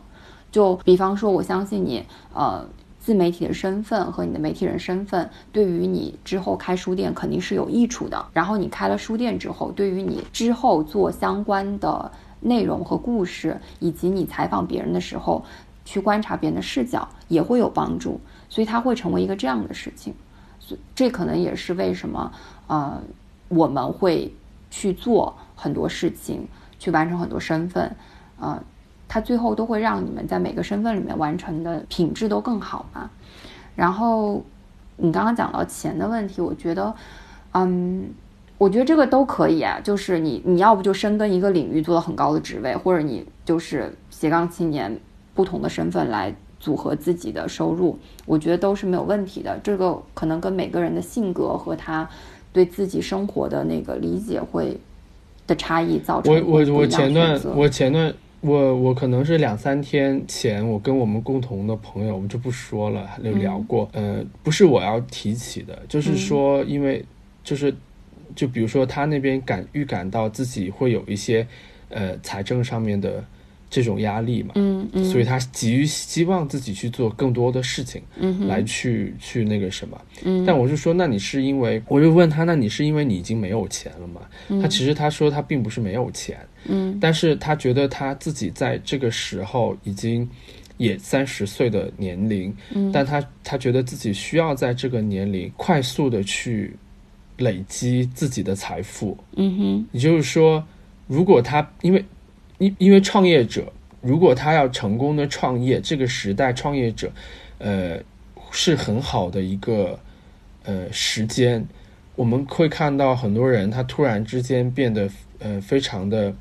[0.53, 2.65] 就比方说，我相信你，呃。
[2.99, 8.27] 自媒体的身份和你的媒体人身份，对于你之后开书店肯定是有益处的。
[8.33, 15.45] 然后你开了书店之后，对于你之后做相关的内容和故事，以及你采访别人的时候，
[15.87, 18.21] 去观察别人的视角，也会有帮助。
[18.51, 20.13] 所以它会成为一个这样的事情。
[20.61, 22.31] 所这可能也是为什么，
[22.67, 23.01] 呃，
[23.49, 24.35] 我们会
[24.71, 26.47] 去做很多事情，
[26.79, 27.97] 去完成很多身份，
[28.39, 28.63] 啊。
[29.09, 33.09] 它最后都会让你们在每个身份里面完成的品质都更好嘛。
[33.77, 34.45] 然后
[34.97, 36.93] 你刚刚讲到钱的问题，我觉得，
[37.53, 38.11] 嗯，
[38.59, 39.79] 我觉得这个都可以啊。
[39.81, 44.99] 就是你你要不就深耕一个领域做到很高的职位，或者你就是斜杠青年，
[45.37, 49.57] 不同的身份来组合自己的收入，我觉得都是没有问题的。
[49.63, 52.09] 这个可能跟每个人的性格和他
[52.53, 54.77] 对自己生活的那个理解会
[55.47, 56.35] 的差异造成。
[56.35, 58.13] 我我我前段我前段。
[58.43, 63.89] 我我可能是两三天前，我跟我们共同的朋友，我们就不说了，有聊过。
[63.93, 67.05] 呃，不是我要提起的，就是说，因为
[67.43, 67.75] 就是，
[68.37, 71.45] 就比如说他那边感预感到自己会有一些
[71.89, 73.25] 呃财政上面的。
[73.69, 84.21] 这种压力嘛，嗯嗯，所以他急于希望自己去做更多的事情，嗯，来去去那个什么，嗯，但我就说，那你是因为，我就问他，那你是因为你已经没有钱了吗？
[84.63, 90.29] 他其实他说他并不是没有钱，嗯，但是他觉得他自己在这个时候已经
[90.77, 96.75] 也三十岁的年龄，嗯，但他他觉得自己需要在这个年龄快速的去
[97.39, 100.65] 累积自己的财富，嗯哼，也就是说，
[101.09, 102.05] 如果他因为。
[102.59, 107.11] 因因为创业者，如果他要成功的创业，这个时代创业者，
[107.59, 107.99] 呃，
[108.51, 109.99] 是很好的一个
[110.65, 111.67] 呃时间。
[112.15, 116.35] 我们会看到很多人，他突然之间变得呃非常的。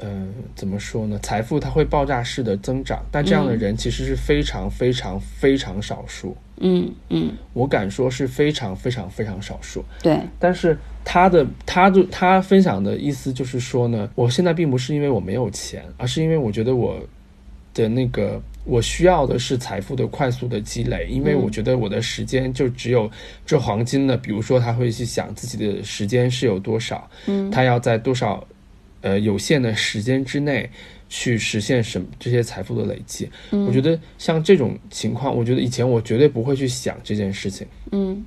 [0.00, 1.16] 嗯，怎么说呢？
[1.22, 6.36] 财富它会爆炸式的增长，但这样的人其实是非常非常非常少数。
[6.58, 9.84] 嗯嗯，我敢说是非常非常非常少数。
[10.02, 16.98] 对，但是他的他就他分享的意思就是说呢，我现在并不是因为我没有钱，而是因为我觉得我
[17.74, 23.10] 的那个我需要的是财富的快速的积累，因为我觉得我的时间就只有
[23.44, 24.16] 这黄金的。
[24.16, 28.44] 比如说，他会去想自己的时间是有多少，嗯，他要在多少。
[29.06, 30.66] 呃，有限的时间之内
[31.10, 37.66] 去实现什么这些财富的累积，我觉得像这种情况，我觉得以前我绝对不会去想这件事情。
[37.92, 38.24] 嗯，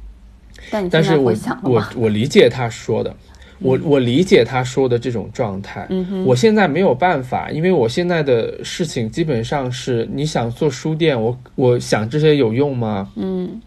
[0.70, 1.34] 但但是我
[1.64, 3.16] 我我理解他说的，
[3.60, 5.86] 我我理解他说的这种状态。
[5.90, 13.12] 嗯我现在没有办法，因为我现在的事情基本上是你想做书店，我我想这些有用吗？
[13.16, 13.62] 嗯。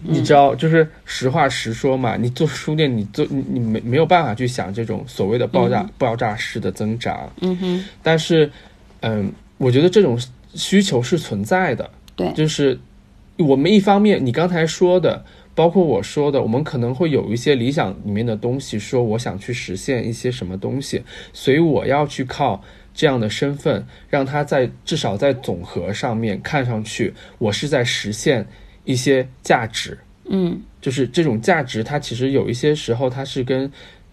[0.00, 2.16] 你知道，就是实话实说嘛。
[2.16, 7.28] 你做书店，你做你你没没有办法去想这种所谓的爆炸爆炸式的增长。
[7.40, 7.84] 嗯哼。
[8.00, 8.48] 但是，
[9.00, 10.16] 嗯，我觉得这种
[10.54, 12.78] 需求是存在的，对，就是
[13.38, 15.24] 我们一方面，你刚才说的，
[15.58, 21.02] 包括我说的，我们可能会有一些理想里面的东西，说我想去实现一些什么东西，
[21.32, 22.62] 所以我要去靠
[22.94, 28.46] 这样的身份，让他在至少在总和上面看上去，我是在实现
[28.84, 29.98] 一些价值。
[30.26, 33.68] 嗯就是这种价值，它其实有一些时候它是跟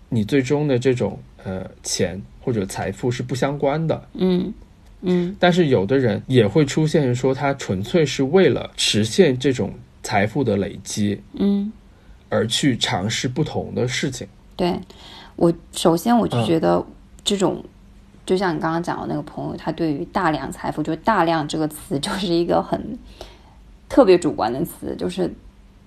[0.10, 4.08] 你最终的这种呃钱或者财富是不相关的。
[4.16, 4.52] 嗯
[5.02, 9.72] 嗯但是有的人也会出现说，他纯粹是为了实现这种
[10.06, 11.72] 财富的累积嗯，
[12.30, 14.28] 而去尝试不同的事情。
[14.56, 14.80] 对
[15.36, 16.86] 我首先我就嗯觉得
[17.24, 17.64] 这种。
[18.26, 22.98] 就像你刚刚讲的那个朋友，他对于大量财富，就是“大量”这个词，就是一个很
[23.88, 25.32] 特别主观的词，就是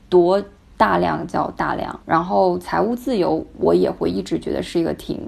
[0.09, 0.41] 多
[0.77, 1.99] 大量叫大量。
[2.07, 5.21] 然后财务自由，我也会一直觉得是一个挺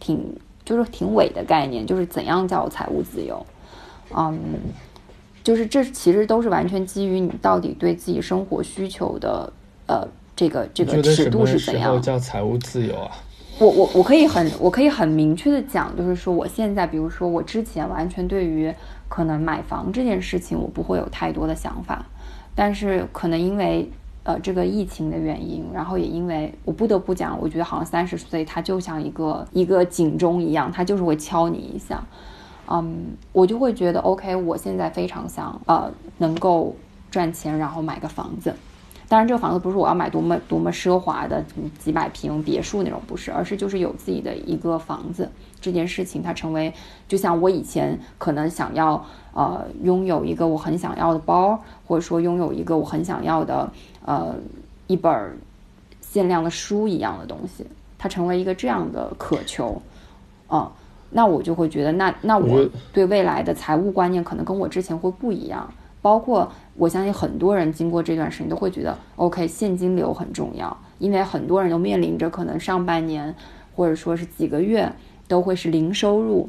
[0.00, 3.44] 挺就是挺伪的概念，就是怎样叫财务自由？
[4.16, 4.38] 嗯，
[5.48, 9.50] 就是这其实都是完全基于你到底对自己生活需求的
[9.86, 12.02] 呃这个这个尺度是怎样？
[12.02, 13.10] 叫财务自由啊？
[13.58, 18.70] 我我我可以很我可以很明确的讲，就是说我现在，比如说我之前完全对于
[19.08, 22.04] 可能买房这件事情，我不会有太多的想法，
[22.54, 23.90] 但是可能因为
[24.24, 32.04] 呃这个疫情的原因，然后也因为我不得不讲，我觉得好像三十岁它就像一个一个警钟一样，它就是会敲你一下，
[32.70, 36.74] 嗯，我就会觉得 OK，我现在非常想呃能够
[37.10, 38.54] 赚钱，然后买个房子。
[39.08, 41.42] 当然，这个房子不是我要买多么多么奢华的
[41.78, 45.30] 几百平别墅那种，不是，而是就是有自己的一个房子。
[45.60, 46.72] 这件事情，它成为
[47.08, 49.02] 就像我以前可能想要
[49.32, 53.72] 呃拥有一个我很想要的包，或者说拥有一个我很想要的
[54.04, 54.34] 呃
[54.88, 55.38] 一本
[56.02, 57.66] 限量的书一样的东西，
[57.96, 59.80] 它成为一个这样的渴求，
[60.48, 60.70] 啊、
[61.10, 65.72] 那我就会觉得那那我我对未来的财务观念可能跟我之前会不一样。
[66.00, 73.34] 包括我相信很多人经过这段时间都会觉得，OK，现金流很重要，因为很多人都面临着可能上半年
[73.74, 74.90] 或者说是几个月
[75.26, 76.48] 都会是零收入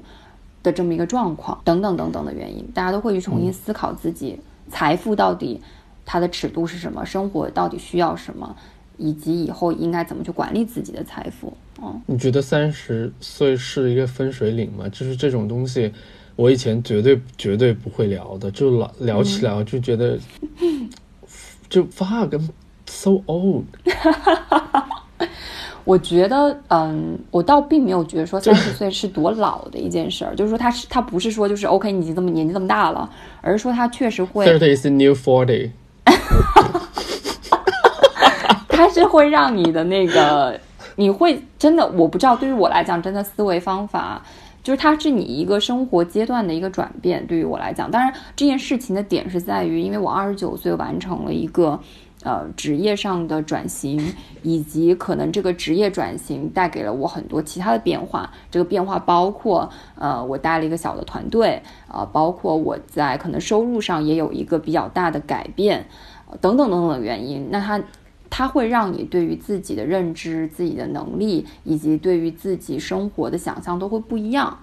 [0.62, 4.39] 的这么一个状况，等等等等的原因，大家都会去重新思考自己
[4.70, 5.60] 财富到底
[6.05, 8.55] 它的尺度是什么，生活到底需要什么，
[8.97, 11.51] 以及以后应该怎么去管理自己的财富。
[11.82, 14.88] 嗯，你觉得三十岁是一个分水岭吗？
[14.90, 15.92] 就是这种东西，
[16.36, 20.20] 我以前绝对绝对不会聊的，就聊聊起来我就觉得，
[21.70, 22.40] 就 fuck
[22.86, 23.64] so old。
[25.86, 33.10] 我觉得，嗯，我倒并没有觉得说三十岁是多老的一件事儿，就是说他是他不是说就是 OK，你已经这么年纪这么大了，
[33.42, 35.72] 而是说他确实会 Thirty is new forty。
[38.70, 40.60] 他是会让你的那个，
[41.00, 44.22] 你会真的，我不知道，对于我来讲，真的思维方法，
[44.62, 47.26] 就是它是你一个生活阶段的一个转变。
[47.26, 51.80] 对于我来讲，当然这件事情的点是在于，因为我二十九岁完成了一个
[52.24, 58.30] 呃职业上的转型，以及可能这个职业转型带给了我很多其他的变化。
[58.52, 65.88] 这个变化包括呃，我带了一个小的团队，呃，包括我在可能收入上也有一个比较大的改变，
[66.30, 67.47] 呃等等等等的原因。
[67.50, 67.82] 那它
[68.30, 74.58] 它会让你对于自己的认知、自己的能力，以及对于自己生活的想象都会不一样。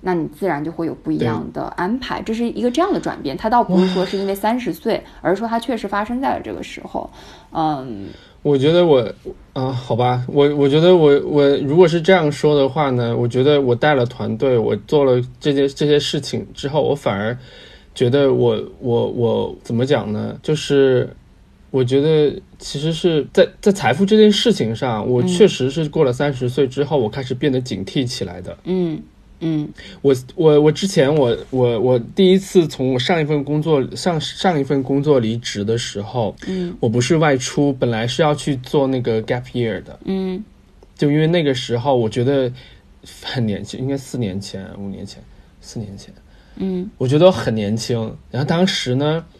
[0.00, 3.36] 那你自然就会有不一样的安排，这是一个这样的转变。
[3.36, 7.10] 它倒不是说是因为三十岁，而是说它确实发生在了这个时候。
[7.50, 8.06] 嗯，
[8.42, 9.12] 我觉得我
[9.54, 17.36] 啊、好吧，我我觉得我我如果是这样说的话呢，我觉得我带了团队，我做了这些这些事情之后，我反而
[17.92, 20.38] 觉得我我我怎么讲呢？
[20.40, 21.12] 就是
[21.72, 28.56] 我觉得其实是在在财富这件事情上，我确实是过了三十岁之后，我开始变得警惕起来的。
[28.64, 29.00] 嗯
[29.40, 29.68] 嗯
[30.02, 40.44] 我我我之前我我我第一次从我上一份工作上上一份工作离职的时候，嗯我不是外出，本来是要去做那个 gap year 的，嗯
[40.96, 42.52] 就因为那个时候我觉得
[43.22, 45.22] 很年轻，应该四年前、五年前、
[45.60, 46.12] 四年前，
[46.56, 48.16] 嗯我觉得很年轻。
[48.32, 49.37] 然后当时呢，嗯、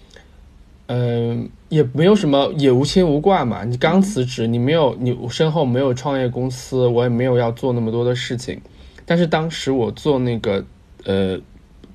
[0.88, 3.64] 嗯也没有什么，也无牵无挂嘛。
[3.64, 8.60] 你刚辞职，你没有，你身后没有创业公司，我也没有要做那么多的事情。
[9.06, 10.64] 但是当时我做那个
[11.04, 11.38] 呃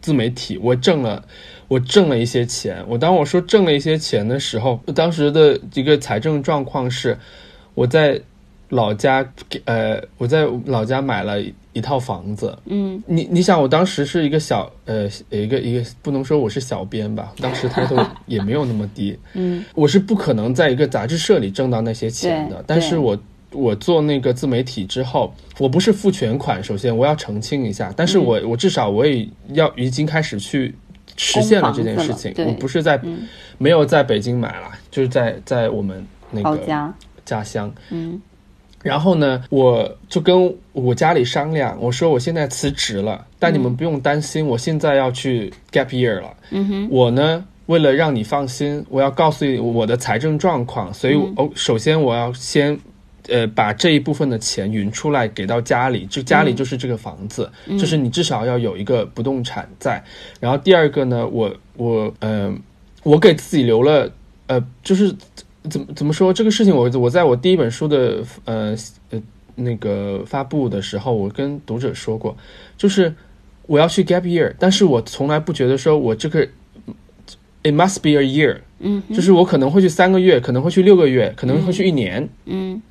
[0.02, 1.26] 自媒体，我挣了。
[1.70, 2.86] 我挣了一些钱。
[2.88, 7.18] 我当我说挣了一些钱的时候，当时的一个财政状况是，
[7.74, 8.22] 我在
[8.70, 11.41] 老家给呃我在老家买了
[11.74, 12.57] 一套房子。
[12.65, 22.63] 嗯你你想，我当时是一个小呃一个一个不能说我是小编吧， 当时抬头也没有那么低，嗯我是不可能在一个杂志社里挣到那些钱的。
[22.65, 23.17] 但是我
[23.51, 30.74] 我做那个自媒体之后，我不是付全款，首先我要澄清一下，但是我、我至少我也要已经开始去
[31.17, 32.34] 实现了这件事情。
[32.45, 32.99] 我不是在
[33.57, 36.93] 没有在北京买了，就是在在我们那个家
[37.26, 37.74] 家乡。
[37.91, 38.21] 嗯。
[38.84, 46.34] 然后呢，我就跟我家里商量，我说我现在辞职了，但你们不用担心，我现在要去 gap year 了。
[46.52, 52.78] 嗯哼，我呢，为了让你放心，我要告诉你我的财政状况，所以哦，首先我要先，
[53.30, 60.04] 呃，把这一部分的钱匀出来给到家里，就家里就是这个房子，就是你至少要有一个不动产在。
[60.42, 62.54] 然后第二个呢，我我呃，
[63.04, 64.12] 我给自己留了，
[64.48, 65.16] 呃，就是。
[65.70, 66.76] 怎么怎么说这个事情？
[66.76, 68.76] 我我在我第一本书的呃
[69.09, 69.22] 呃
[69.55, 72.36] 那个发布的时候，我跟读者说过，
[72.78, 73.14] 就是
[73.66, 76.45] 我要去 gap year，但是我从来不觉得说我这个
[77.64, 82.82] it must be a year，嗯，就是我可能会去三个月，可能会去六个月，可能会去一年，嗯，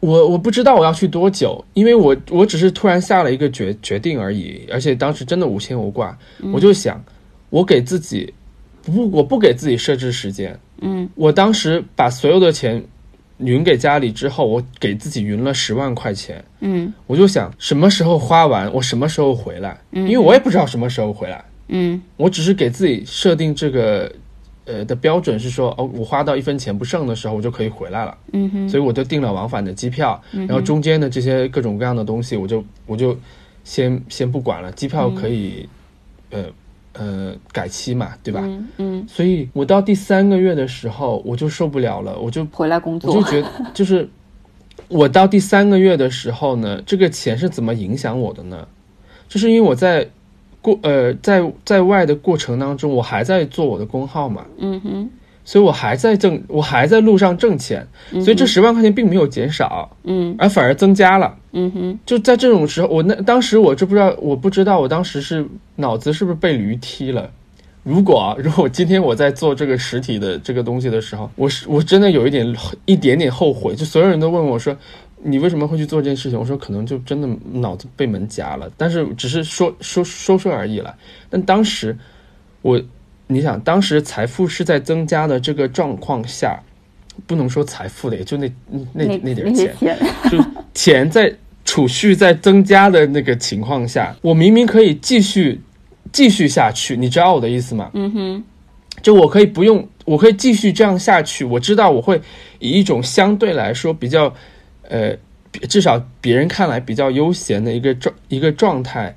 [0.00, 6.16] 我我不知道我要去多久，因为我我只是突然下了一个决决定而已，而且当时真的无牵无挂，
[6.52, 7.04] 我就想
[7.50, 8.32] 我给自己
[8.82, 10.58] 不我不给自己设置时间。
[10.80, 12.82] 嗯，我当时把所有的钱
[13.38, 16.44] 匀给家里之后，我给自己匀了十万块钱。
[16.60, 19.78] 嗯，我就想什么时候花完，我什么时候回来。
[19.92, 21.44] 嗯，因为我也不知道什么时候回来。
[21.68, 24.12] 嗯，我只是给自己设定这个
[24.64, 28.18] 呃的标准是说，哦，我花到一分钱不剩的时候，我就可以回来了。
[28.32, 33.16] 嗯哼，所以我就订了往返的机票，然后中间的这些各种各样的东西，我就我就
[33.64, 34.70] 先先不管了。
[34.72, 35.68] 机票可以，
[36.30, 36.44] 呃。
[36.94, 38.40] 呃，改期嘛，对吧？
[38.42, 39.06] 嗯嗯。
[39.08, 43.14] 所以我到第三个月的时候，我就受不了了，我就回来工作。
[43.14, 44.08] 我就觉得，就是
[44.88, 48.66] 我到第三个月的时候呢，这个钱是怎么影响我的呢？
[49.28, 50.06] 就是因为我在
[50.60, 54.44] 过呃在在外的过程当中，我还在做我的工号嘛。
[54.58, 55.10] 嗯哼。
[55.44, 61.98] 所以我还在挣，我还在路上挣钱，所以这十万块钱并没有减少，嗯，而反而增加了，嗯哼。
[62.06, 65.44] 就在这种时候，我那当时我知不知道，我不知道，我当时是
[65.76, 67.28] 脑子是不是被驴踢了？
[67.82, 73.74] 如果如果今天我在做这个实体的这个东西的时候，我是我真的有一点一点点后悔。
[73.74, 74.76] 就所有人都问我说，
[75.24, 76.38] 你为什么会去做这件事情？
[76.38, 80.94] 我说可能就真的脑子被门夹了，但是只是说说说说而已了。
[81.28, 81.98] 但当时
[82.60, 82.80] 我。
[83.32, 86.60] 你想，当时财富是在增加的这个状况下，
[87.26, 88.50] 不能说财富的，也就那
[88.92, 89.74] 那那点钱，
[90.30, 90.38] 就
[90.74, 91.32] 钱在
[91.64, 95.60] 储蓄在增加的那个情况下，我明明可以继续
[96.12, 97.90] 继续下去，你知道我的意思吗？
[97.94, 98.44] 嗯哼，
[99.02, 101.44] 就我可以不用，我可以继续这样下去。
[101.44, 102.20] 我知道我会
[102.58, 104.34] 以一种相对来说比较，
[104.88, 105.16] 呃，
[105.68, 109.14] 至少别人看来比较悠闲的一个状一个状态，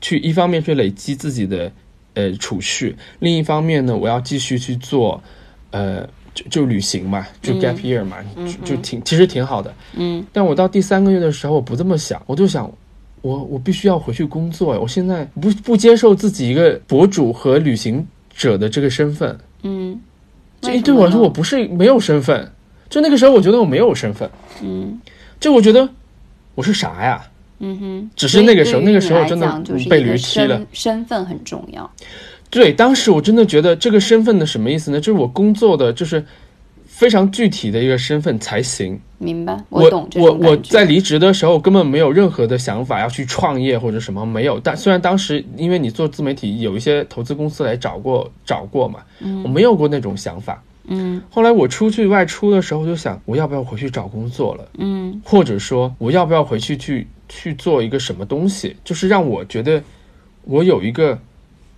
[0.00, 1.72] 去一方面去累积自己的。
[2.18, 2.96] 呃，储蓄。
[3.20, 5.22] 另一方面呢，我要继续去做，
[5.70, 6.04] 呃，
[6.34, 8.16] 就就旅行嘛，就 gap year 嘛，
[8.64, 9.72] 就就挺其实挺好的。
[9.94, 10.26] 嗯。
[10.32, 12.68] 但我到第三个月的时候，我不这么想，我就想，
[13.22, 14.76] 我我必须要回去工作。
[14.80, 18.04] 我现在不不接受自己一个博主和旅行
[18.34, 19.38] 者的这个身份。
[19.62, 20.00] 嗯。
[20.60, 22.50] 这对我来说，我不是没有身份。
[22.90, 24.28] 就那个时候，我觉得我没有身份。
[24.60, 25.00] 嗯。
[25.38, 25.88] 就我觉得
[26.56, 27.24] 我是啥呀？
[27.60, 30.60] 嗯哼，只是那个时候，那个时候真的被驴踢了。
[30.72, 31.90] 身份很重要。
[32.50, 34.98] 对，当时我真的觉得这个身份的什么意思呢？
[35.00, 36.24] 就是我工作的就是
[36.86, 38.98] 非常具体的一个身份才行。
[39.18, 40.08] 明白，我懂。
[40.14, 44.58] 我我在离职的时候根本没有任何的想法要去创业或者什么没有。
[44.60, 49.00] 但虽然当时因为你做自媒体，有一些投资公司来找过找过嘛，
[49.44, 50.62] 我没有过那种想法。
[50.86, 51.20] 嗯。
[51.28, 54.68] 后来我出去外出的时候，就想我要不要回去找工作了？
[54.78, 55.20] 嗯。
[55.22, 57.06] 或者说我要不要回去去？
[57.28, 59.82] 去做一个什么东西，就是让我觉得
[60.42, 61.18] 我有一个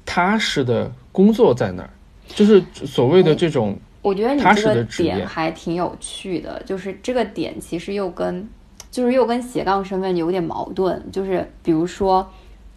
[0.07, 1.90] 踏实的工作在那儿，
[2.28, 3.78] 就是所谓的这种。
[4.03, 8.48] 我觉得你这个点还挺有趣的，就是这个点其实又跟
[8.90, 12.30] 就是又跟斜杠身份有点矛盾，就是比如说。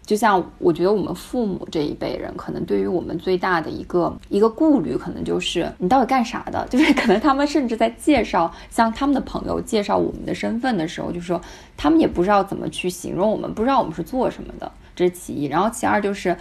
[0.06, 6.66] 就像我觉得我们父母这一辈人，可能对于我们最大的一个一个顾虑，可能就是你到底干啥的？
[6.68, 11.40] 就是可能他们甚至在介绍像他们的朋友介绍我们的身份的时候，就说
[11.74, 15.46] 他们也不知道怎么去形容我们，不知道我们是做什么的，这是其一。
[15.46, 16.36] 然后其二就是，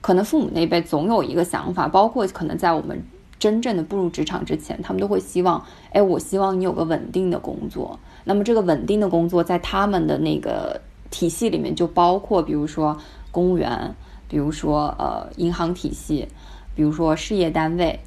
[0.00, 3.02] 可能父母那辈总有一个想法，包括可能在我们
[3.40, 7.98] 真正的步入职场之前，他们都会希望，哎，我希望你有个稳定的工作。
[8.22, 10.80] 那么这个稳定的工作，在他们的那个。
[11.10, 12.96] 体系里面就包括，比如说
[13.30, 13.94] 公务员，
[14.28, 16.28] 比如说呃银行体系，
[16.74, 17.98] 比如说事业单位，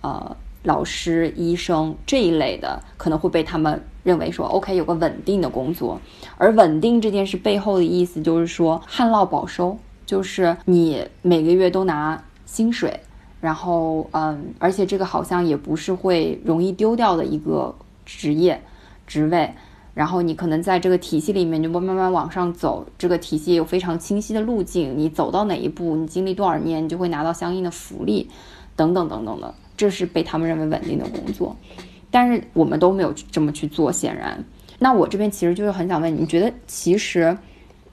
[0.00, 6.00] 呃老师、医生这一类的，可能会被他们认为说，OK 有个稳定的工作。
[6.38, 12.98] 而稳定这件事背后的意思就是说，旱涝保收，就是你每个月都拿薪水，
[13.40, 18.60] 然后嗯，而且这个好像也不是会容易丢掉的一个职业
[19.06, 19.52] 职位。
[19.96, 28.28] 然后你可能在这个体系里面就慢慢慢往上走，这个体系有非常清晰的路径，你走到哪一步，你经历多少年，你就会拿到相应的福利，
[28.76, 31.56] 等等等等的，这是被他们认为稳定的工作。
[32.10, 34.44] 但是我们都没有这么去做，显然。
[34.78, 37.38] 那我这边其实就是很想问你，你觉得其实，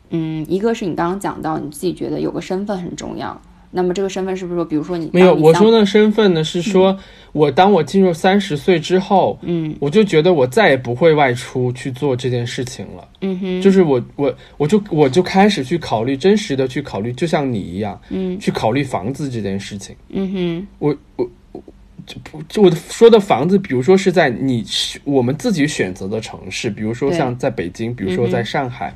[0.10, 3.42] 嗯，一个是你刚刚讲到你自己觉得有个身份很重要。
[3.76, 5.34] 那么这个身份是不是说，比如说你没有？
[5.34, 6.96] 我说的身份呢，是说
[7.32, 13.08] 我当我进入三十岁之后，嗯，我就觉得我再也不会外出去做这件事情了。
[13.22, 19.96] 嗯哼，就是我我我就我就开始去考虑真实的去考虑，就像你一样，嗯，去考虑房子这件事情。
[20.10, 21.64] 嗯哼，我我我
[22.06, 22.18] 就
[22.48, 24.64] 就我说的房子，比如说是在你
[25.04, 28.94] 我们自己选择的城市，比如说像在北京，比如说在上海，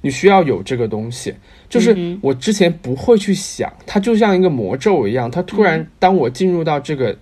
[0.00, 1.32] 你需要有这个东西。
[1.68, 5.30] 就是我之前不会去想，它就像一个魔咒一样。
[5.30, 7.16] 它突然，当我进入到这个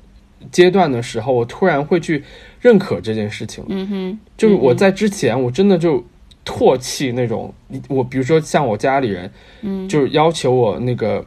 [0.53, 2.22] 阶段的时候，我突然会去
[2.61, 3.70] 认可这件事情了。
[3.70, 6.05] 嗯哼，就是我在之前，我真的就
[6.45, 7.53] 唾弃那种
[7.88, 9.30] 我，比如说像我家里人，
[9.62, 11.24] 嗯，就是要求我那个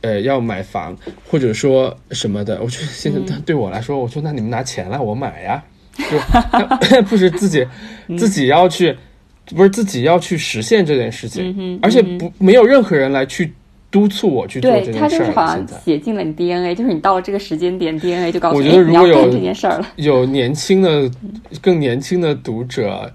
[0.00, 0.96] 呃要买房
[1.28, 2.58] 或者说什么的。
[2.62, 5.62] 我觉得现在对我来说，我说那你们拿钱来，我买呀，
[6.10, 7.66] 就 不是自己
[8.16, 8.96] 自己要去。
[9.54, 13.52] 不是自己要去实现这件事情，而且不没有任何人来去
[13.90, 14.94] 督促我去做这件事儿。
[14.94, 19.86] 对他就是好像写进了你 DNA，就是你到了这个时间点，DNA 就告诉你你要干这件事儿了。
[19.96, 21.10] 有年轻的、
[21.60, 23.12] 更年轻的读者，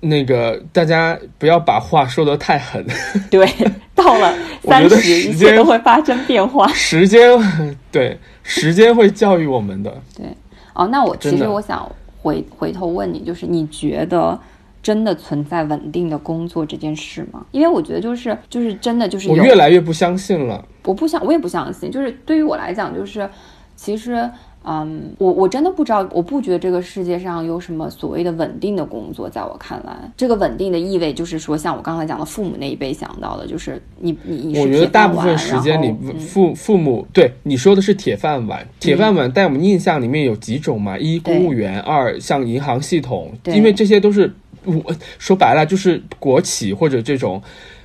[0.00, 2.84] 那个大家不要把话说的太狠。
[3.30, 3.46] 对，
[3.94, 4.34] 到了
[4.64, 6.66] 三十，一切都会发生变化。
[6.68, 7.20] 时间
[7.92, 9.94] 对时间会教育我们的。
[10.16, 10.26] 对
[10.74, 11.86] 哦，那我其实我想
[12.22, 14.40] 回回头问你，就是你觉得？
[14.82, 17.44] 真的存在稳定的工作这件事吗？
[17.50, 20.64] 因为我觉得就是就是真的就是我越来越不相信了。
[20.84, 21.90] 我不相，我也不相信。
[21.90, 23.28] 就是对于我来讲，就是
[23.76, 24.28] 其实，
[24.64, 29.28] 嗯，我我真的不知道，我不觉得这个世界上有什么所谓的稳定的工作。
[29.28, 40.98] 在我看来，这个稳定的意味就是说，像我刚才讲的，父母那一辈想到的，就是你你我觉得大部分时间你父父母对你说的是铁饭碗，铁饭碗在我们印象里面有几种嘛？
[40.98, 44.32] 一公务员，二像银行系统，因为这些都是。
[44.64, 47.42] 我说白了就是国企或者这种，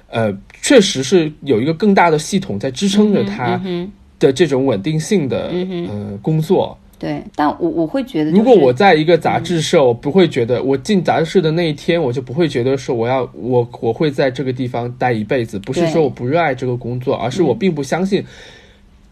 [0.10, 3.62] 呃，确实是有一个更大的系统在支撑着它
[4.20, 5.52] 的这种稳定性的
[5.90, 6.78] 呃工作。
[6.98, 15.60] 对，但我我会觉得，如果我在一个杂志社，我不会觉得我进杂志社的那一天，我就不会觉得说我要我我会在这个地方待一辈子。
[15.60, 18.24] 不是说我不热爱这个工作，而是我并不相信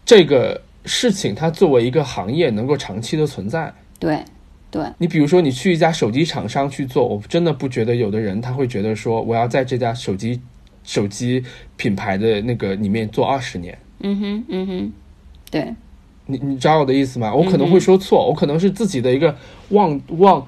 [0.04, 3.72] 这个事情它作为一个行业能够长期的存在。
[3.98, 4.18] 对。
[4.74, 10.40] 对你，比如说你去一家手机厂商去做，我真的不觉得有的人他会觉得说我要在这家手机
[10.82, 11.40] 手机
[11.76, 13.78] 品牌的那个里面做二十年。
[14.00, 14.92] 嗯哼，嗯哼，
[15.48, 15.72] 对，
[16.26, 17.32] 你你知道我的意思吗？
[17.32, 19.36] 我可能会说错，我可能是自己的一个
[19.68, 20.44] 妄妄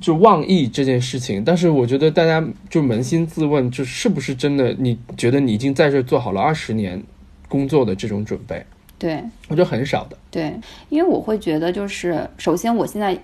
[0.00, 4.74] 就妄意这件事情，但是我觉得大家就扪心自问，就是不是真的？
[4.78, 7.02] 你觉得你已经在这做好了二十年
[7.46, 8.64] 工作的这种准备？
[8.98, 10.16] 对，我觉得很少的。
[10.30, 10.54] 对，
[10.88, 13.18] 因为我会觉得就是首先我现在。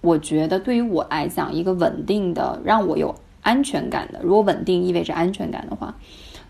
[0.00, 5.94] 我觉得对于我来讲，一个稳定的让我有安全感的，如果稳定意味着安全感的话，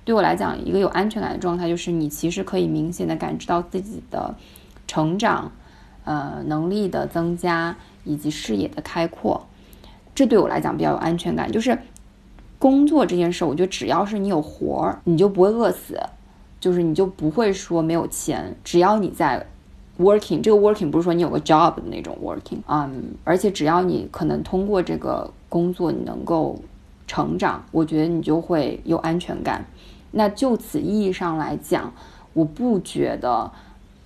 [0.05, 4.34] 对我来讲，一个有安全感的状态就是你其实可以明显的感知到自己的
[4.86, 5.51] 成长，
[6.05, 9.46] 呃，能力的增加以及视野的开阔，
[10.14, 11.51] 这对我来讲比较有安全感。
[11.51, 11.78] 就是
[12.59, 15.99] 工作这件事，我觉得只要是你有活儿，你就不会饿死，
[16.61, 19.46] 就是你就不会说没有钱，只要你在。
[19.99, 22.90] Working 这个 working 不是说你有个 job 的那种 working，啊，
[23.24, 26.59] 而且只要你可能通过这个工作你能够
[27.07, 29.64] 成长，我觉得你就会有安全感。
[30.12, 31.92] 那就此意义上来讲，
[32.32, 33.51] 我不觉得，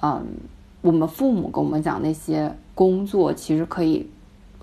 [0.01, 0.27] 嗯，
[0.81, 4.09] 我们父母跟我们讲那些工作其实可以。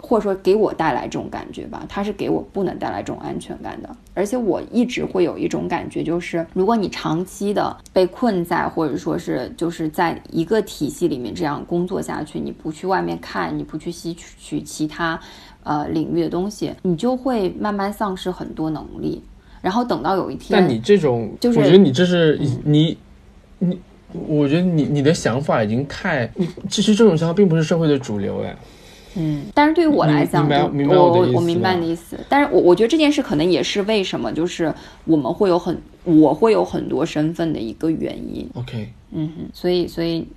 [0.01, 3.89] 或者说给我带来这种感觉吧，它是给我不能带来这种安全感的。
[4.13, 15.19] 而且我一直会有一种感觉，就是如果你长期的被困在，或者说是就是在一个体系里面这样工作下去，你不去外面看，你不去吸取其他
[15.63, 19.21] 呃领域的东西，你就会慢慢丧失很多能力。
[19.61, 22.97] 然后等到有一天，但你这种，就是我觉得你这是你
[23.59, 23.79] 你，
[24.27, 26.29] 我觉得你你的想法已经太，
[26.69, 28.55] 其实这种想法并不是社会的主流哎。
[29.15, 32.17] 嗯，但是对于我来讲，我我我明白你的意思。
[32.29, 34.71] 但是我我觉得这件事可能也是为什么，就是
[35.05, 38.47] 我们会有很我会有很多身份的一个原因。
[38.53, 40.27] OK，嗯哼，所以所以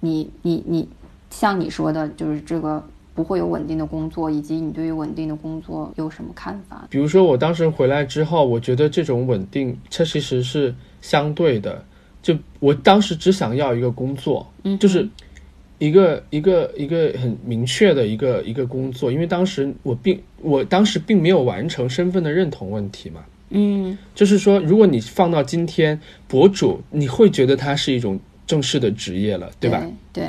[0.00, 0.88] 你你你
[1.30, 2.82] 像你说的，就是这个
[3.14, 6.86] 不会有稳定的工作，以及你对于稳定的工作有什么看法？
[6.88, 11.84] 比如说我当时回来之后，我觉得这种稳定，它其实是相对的。
[12.22, 15.06] 就我当时只想要一个工作，嗯，就是。
[15.82, 23.20] 一个一个一个很明确的一个一个工作，因为当时我并我当时并没有完成身份的认同问题嘛。
[23.50, 29.84] 嗯就是说，如果你放到今天，博主你会觉得它是一种正式的职业了，对吧？？
[30.12, 30.28] 对。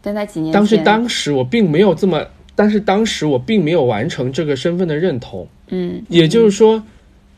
[0.00, 6.82] 但在几年当时前当时我并没有这么，但是当时我并没有完成这个身份的认同，嗯，也就是说，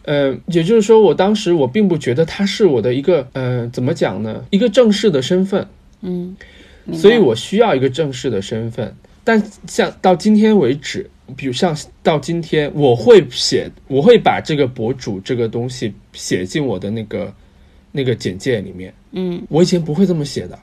[0.05, 4.45] 呃，也就是说，我当时我并不觉得他是我的一个呃，怎么讲呢？
[4.51, 5.67] 一个正式的身份，
[6.03, 6.37] 嗯，
[6.93, 8.95] 所以我需要一个正式的身份。
[9.22, 17.33] 但像到今天为止，比如像到今天，我会写，我会把这个博主这个东西写进我的那个
[17.93, 18.93] 那个简介里面。
[19.12, 19.43] 嗯。
[19.49, 20.59] 我以前不会这么写的，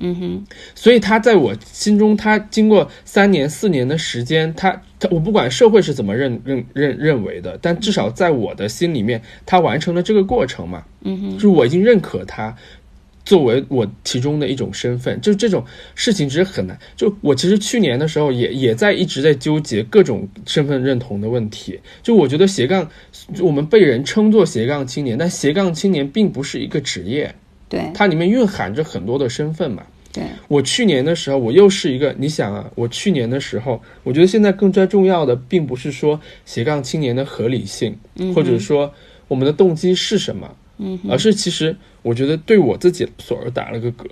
[0.00, 0.46] 嗯哼。
[0.74, 4.70] 所以他在我心中，他经过三年、四年的时间，他
[5.00, 11.32] 他我不管社会是怎么认认认认为的，但至少在我的心里面，他完成了这个过程嘛，嗯哼。
[11.32, 12.54] 就是我已经认可他
[13.24, 15.64] 作为我其中的一种身份，就这种
[15.94, 16.78] 事情其实很难。
[16.96, 21.78] 就我其实去年的时候也也在一直在纠结各种身份认同的问题。
[22.02, 22.88] 就我觉得斜杠，
[23.40, 27.32] 我们被人称作斜杠青年，但斜杠青年并不是一个职业，
[27.68, 29.84] 对它里面蕴含着很多的身份嘛。
[30.12, 38.92] 对我去年的时候，我又是一个，你想啊，我去年的时候，我觉得现在更加重要的，并不是说斜杠青年的合理性，嗯或者说
[39.26, 44.06] 我们的动机是什么，嗯而是其实我觉得对我自己所而打了个嗝。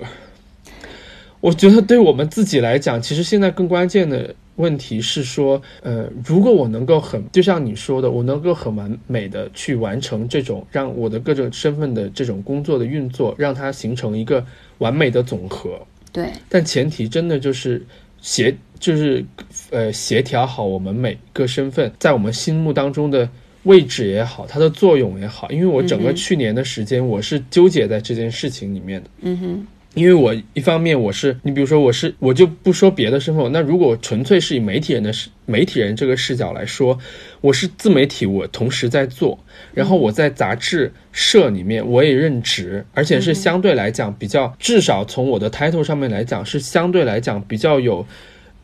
[1.40, 14.44] 我觉得对我们自己来讲，其实现在更关键的问题是说，呃，如果我能够很，就像你说的，我能够很完美的去完成这种让我的各种身份的这种工作的运作，让它形成一个
[14.78, 15.80] 完美的总和。
[16.12, 17.86] 对但前提真的就是
[18.20, 19.24] 协，就是
[19.70, 23.26] 呃协调好我们每个身份在我们心目当中的
[23.64, 25.50] 位置也好，它的作用也好。
[25.50, 29.10] 因为我整个去年的时间，我是纠结在这件事情里面的。
[29.22, 36.96] 嗯哼因为我一方面我是你比如说我是我就不说别的身份，那如果纯粹是以媒体人的视媒体人这个视角来说，
[37.40, 39.36] 我是自媒体，我同时在做，
[39.74, 48.06] 然后我在杂志社里面我也任职，而且是相对来讲比较，至少从我的 title 上面来讲是相对来讲比较有，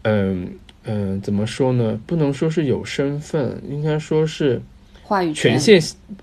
[0.02, 0.48] 嗯
[0.84, 2.00] 嗯，怎么说呢？
[2.06, 4.62] 不能说是有身份，应该说是
[5.06, 5.80] 话语权限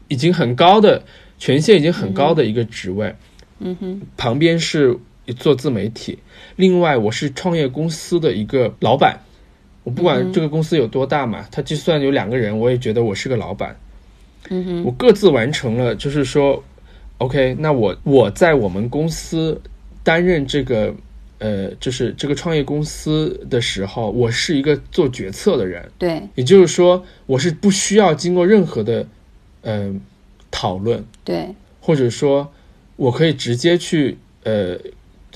[0.10, 1.02] 已经很高的，
[1.40, 3.16] 权限已经很高的一个职位。
[3.60, 5.00] 嗯哼旁边是
[5.38, 6.20] 做自媒体，
[6.58, 9.18] 另外我是创业公司的一个老板。
[9.86, 13.74] 我不管这个公司有多大嘛，他就算有两个人，我也觉得我是个老板。
[14.50, 16.62] 嗯哼我各自完成了，就是说
[17.20, 19.62] ，OK，那我我在我们公司
[20.04, 20.94] 担任这个
[21.44, 26.22] 呃，就是这个创业公司的时候，我是一个做决策的人，对。
[26.36, 29.06] 也就是说，我是不需要经过任何的
[29.64, 30.02] 嗯、呃
[30.50, 31.54] 讨论，对。
[31.82, 32.50] 或者说
[32.96, 34.80] 我可以直接去呃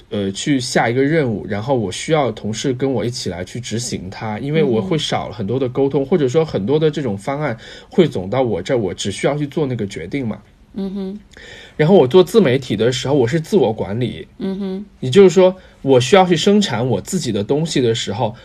[0.10, 7.58] 呃去下一个任务，然后我需要同事跟我一起来去执行它，因为我会少了很多的沟通，或者说很多的这种方案
[7.90, 10.42] 汇总到我这儿，我只需要去做那个决定嘛。
[10.80, 11.20] 嗯哼
[11.78, 14.86] 然后我做自媒体的时候，我是自我管理，嗯哼。
[15.00, 18.36] 也就是说，我需要去生产我自己的东西的时候，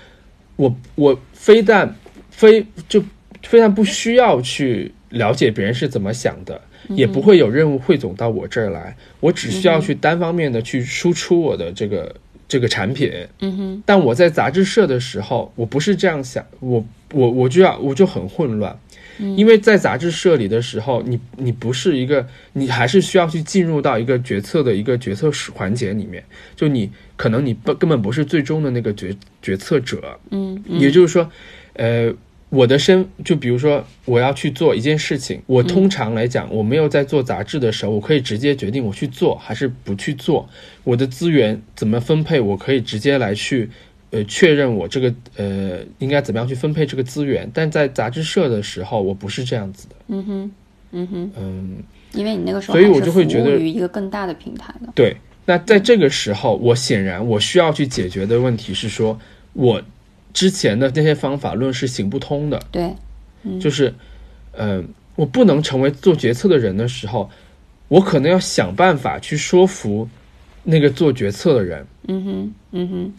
[0.56, 1.96] 我我非但
[2.30, 3.00] 非就
[3.42, 6.60] 非但不需要去了解别人是怎么想的，
[6.90, 12.14] 也不会有任务汇总到我这儿来，我只需要去单方面的去输出我的这个
[12.46, 13.10] 这个产品。
[13.40, 13.82] 嗯哼。
[13.86, 18.78] 但我在杂志社的时候，我不是这样想，我我我就要我就很混乱，
[19.18, 26.22] 因为在杂志社里的时候，你你不是一个，你还是需要去进入到一个决策的一个决策环节里面，
[26.56, 31.30] 就你可能你不根本不是最终的那个决决策者，嗯也就是说，
[31.74, 32.12] 呃。
[32.52, 40.46] 我的身，就比如说我要去做一件事情，我通常来讲，我没有在做杂志的时候，我可以直接决定我去做还是不去做。
[40.84, 43.70] 我的资源怎么分配，我可以直接来去，
[44.12, 47.50] 呃，确认我这个呃应该怎么样去分配这个资源。
[47.52, 49.96] 但在杂志社的时候，我不是这样子的。
[50.08, 50.50] 嗯哼
[50.92, 51.76] 嗯哼，嗯，
[52.12, 54.92] 因为你那个时候所以我就会觉得务于一个更大的平台的。
[54.94, 55.16] 对。
[55.44, 59.18] 那在这个时候，我显然我需要去解决的问题是说，
[59.54, 59.82] 我
[60.32, 62.62] 之前的那些方法论是行不通的。
[62.70, 62.94] 对
[63.42, 63.92] 嗯就是，
[64.52, 64.84] 呃，
[65.16, 67.28] 我不能成为做决策的人的时候，
[67.88, 70.08] 我可能要想办法去说服
[70.62, 71.84] 那个做决策的人。
[72.06, 73.12] 嗯哼嗯哼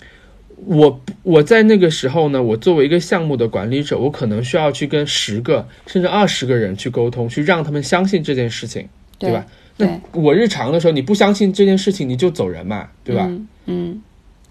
[0.65, 8.87] 我我在那个时候呢，我作为一个项目的管理者，我可能需要去跟十个甚至二十个人去沟通，去让他们相信这件事情，
[9.17, 9.45] 对吧？
[9.75, 13.25] 对那我日常的时候，你不相信这件事情，你就走人嘛，对吧？
[13.27, 14.01] 嗯嗯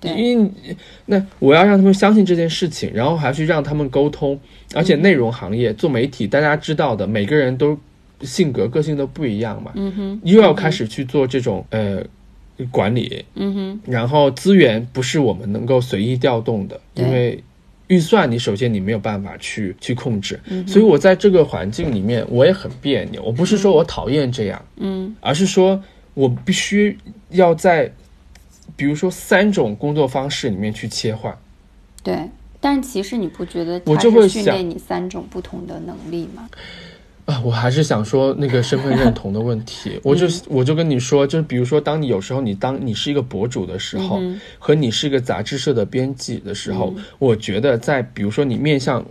[0.01, 0.51] 对因为
[1.07, 4.39] 那我要让他们相信这件事情，然后还去让他们沟通，
[4.75, 7.79] 而且内容行业做媒体，大家知道的，每个人都
[8.23, 12.03] 性格个性都不一样嘛，嗯哼又要开始去做这种呃
[12.71, 17.43] 管理，嗯哼，然后资源不是我们能够随意调动的，因为
[17.89, 23.23] 预算你首先你没有办法去去控制，嗯所以我在这个环境里面我也很别扭。
[23.23, 25.83] 我不是说我讨厌这样，嗯而是说
[26.15, 26.97] 我必须
[27.31, 27.91] 要在
[28.77, 31.37] 比如说三种工作方式里面去切换。
[32.03, 32.29] 对。
[32.65, 36.49] 但是其实你不觉得我就会想训练你三种不同的能力吗？
[37.25, 40.01] 啊，我还是想说那个身份认同的问题。
[40.03, 49.05] 我就我就跟你说，就是比如说，当你有时候你当你是一个博主的时候，嗯和你是一个杂志社的编辑的时候，我觉得在比如说你面向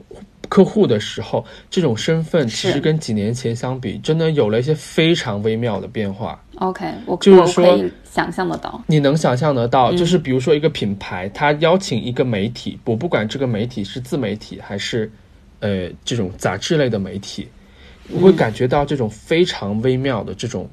[0.50, 6.38] 客户的时候，这种身份其实跟几年前相比，真的有了一些非常微妙的变化。
[6.56, 8.84] OK，我我就是说想象得到。
[8.88, 15.10] 你能想象得到，就是比如说一个品牌，它邀请一个媒体，我不管这个媒体是自媒体还是
[15.62, 17.48] 呃这种杂志类的媒体，
[18.14, 20.70] 我会感觉到这种非常微妙的这种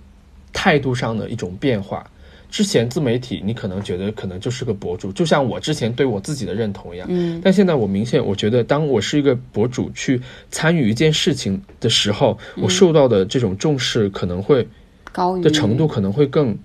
[0.52, 2.04] 态度上的一种变化。
[2.50, 7.06] 之前自媒体，你可能觉得可能就是个博主，就像我之前对我自己的认同一样。
[7.10, 10.18] 嗯但现在我明显，我觉得当我是一个博主去
[10.50, 14.66] 参与一件事情的时候，我受到的这种重视可能会
[15.12, 16.56] 高的程度可能会更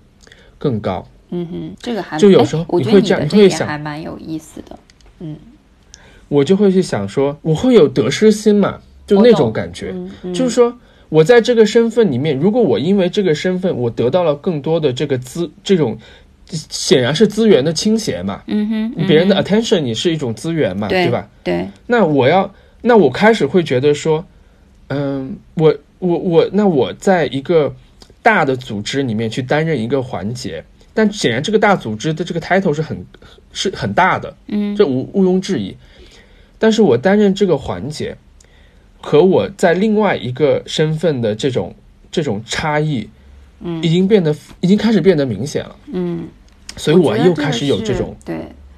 [0.56, 1.06] 更高。
[1.28, 4.78] 嗯哼，这个还就有时候你你会这样你会想还蛮有意思的。
[5.18, 5.36] 嗯
[6.28, 9.94] 我就会去想说，我会有得失心嘛，就那种感觉，
[10.32, 10.76] 就是说
[11.08, 15.98] 我在这个身份里面，如果我因为这个身份，我得到了更多的这个资，这种
[16.46, 21.28] 显然是资源的倾斜嘛，嗯哼，别人的嗯 attention 也是一种资源嘛，对对吧？
[21.42, 22.52] 对，那我要，
[22.82, 24.24] 那我开始会觉得说，
[24.88, 27.74] 嗯，我我我，那我在一个
[28.22, 33.04] 大的组织里面去担任一个环节，但显然这个大组织的这个 title 是很
[33.52, 35.76] 是很大的，嗯这毋毋庸置疑。
[36.58, 38.16] 但是我担任这个环节，
[39.04, 41.74] 和我在另外一个身份的这种
[42.10, 43.06] 这种差异，
[43.60, 43.82] 嗯。
[43.82, 46.26] 已经变得已经开始变得明显了，嗯，
[46.78, 48.36] 所以我又开始有这是种对。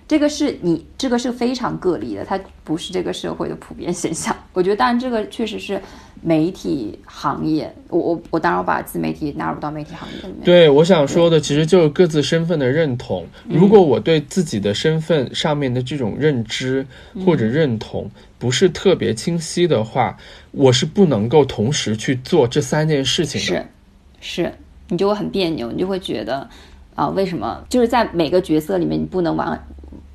[0.08, 4.34] 这个是你，这个是非常个例的，它不是这个社会的普遍现象。
[4.54, 5.80] 我觉得，当然这个确实是
[6.22, 10.44] 媒体行业，我我我当然我把自媒体纳入到媒体行业里面。
[10.44, 13.26] 对，我想说的其实就是各自身份的认同。
[13.48, 20.16] 嗯如果我对自己的身份上面的这种认知嗯或者认同不是特别清晰的话，
[20.52, 23.60] 我是不能够同时去做这三件事情的。
[24.20, 24.52] 是，是，
[24.88, 26.48] 你就会很别扭，你就会觉得
[26.94, 29.58] 啊、为什么就是在每个角色里面，你不能往，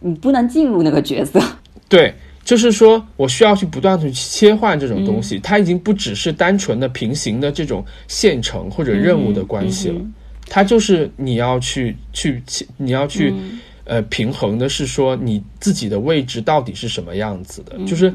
[0.01, 1.41] 你不能进入那个角色。
[1.87, 10.13] 对，就是说我需要去不断的去切换这种东西，嗯它已经不只是单纯的平行的这种线程或者任务的关系了，嗯
[10.49, 12.43] 它就是你要去去
[12.77, 18.13] 你要去、嗯呃平衡的是说你自己的位置到底是什么样子的，就是。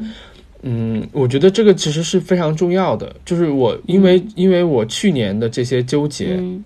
[0.63, 3.15] 嗯，我觉得这个其实是非常重要的。
[3.23, 6.63] 就是我因为、因为我去年的这些纠结，嗯，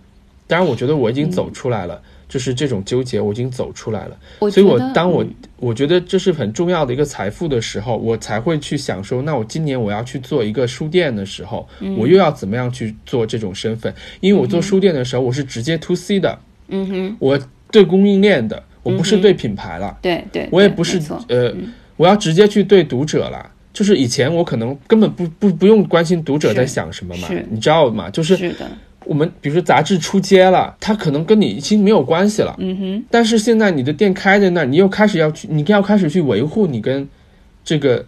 [0.47, 2.01] 当然我觉得我已经走出来了，
[2.31, 4.17] 就是这种纠结我已经走出来了。
[4.39, 5.35] 我所以我当我、嗯。
[5.57, 11.67] 我觉得这是很重要的一个财富的时候，我才会去想说，那我今年我要去做一个书店的时候，
[11.97, 13.93] 我又要怎么样去做这种身份？
[14.21, 21.53] 因为我做书店的时候，我是直接 to C 的，嗯哼，我对供应链的，我不是对品牌了，对对，对我也不是呃，
[21.95, 23.51] 我要直接去对读者了。
[23.71, 28.09] 就是以前我可能根本不不不用关心读者在想什么嘛，你知道吗？
[28.09, 28.69] 就是是的，
[29.11, 32.55] 我们比如说杂志出街了，它可能跟你已经没有关系了。
[32.59, 37.05] 嗯哼，但是现在你的店开在那儿，你又开始要去，你要开始去维护你跟
[37.61, 38.05] 这个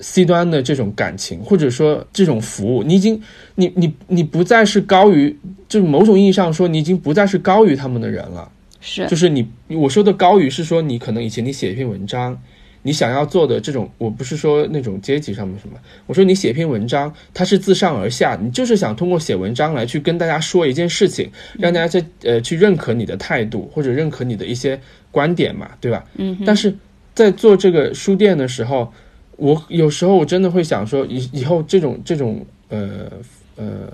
[0.00, 3.22] C 端的这种感情，或者说这种服务，你已经
[3.54, 5.38] 你你你不再是高于，
[5.68, 8.50] 就某种意义上说，你已经不再是高于他们的人了。
[8.80, 12.36] 是就是你我说的高于是说，你可能以前你写一篇文章。
[12.82, 24.80] 你想要做的这种，我不是说那种阶级上面什么，我说你写一篇文章，它是自上而下，你就是想通过写文章来去跟大家说一件事情，让大家在呃去认可你的态度或者认可你的一些
[25.10, 26.04] 观点嘛，对吧？
[26.16, 26.74] 嗯，但是
[27.14, 28.92] 在做这个书店的时候，
[29.36, 33.10] 我有时候我真的会想说，以以后这种这种呃
[33.56, 33.88] 呃，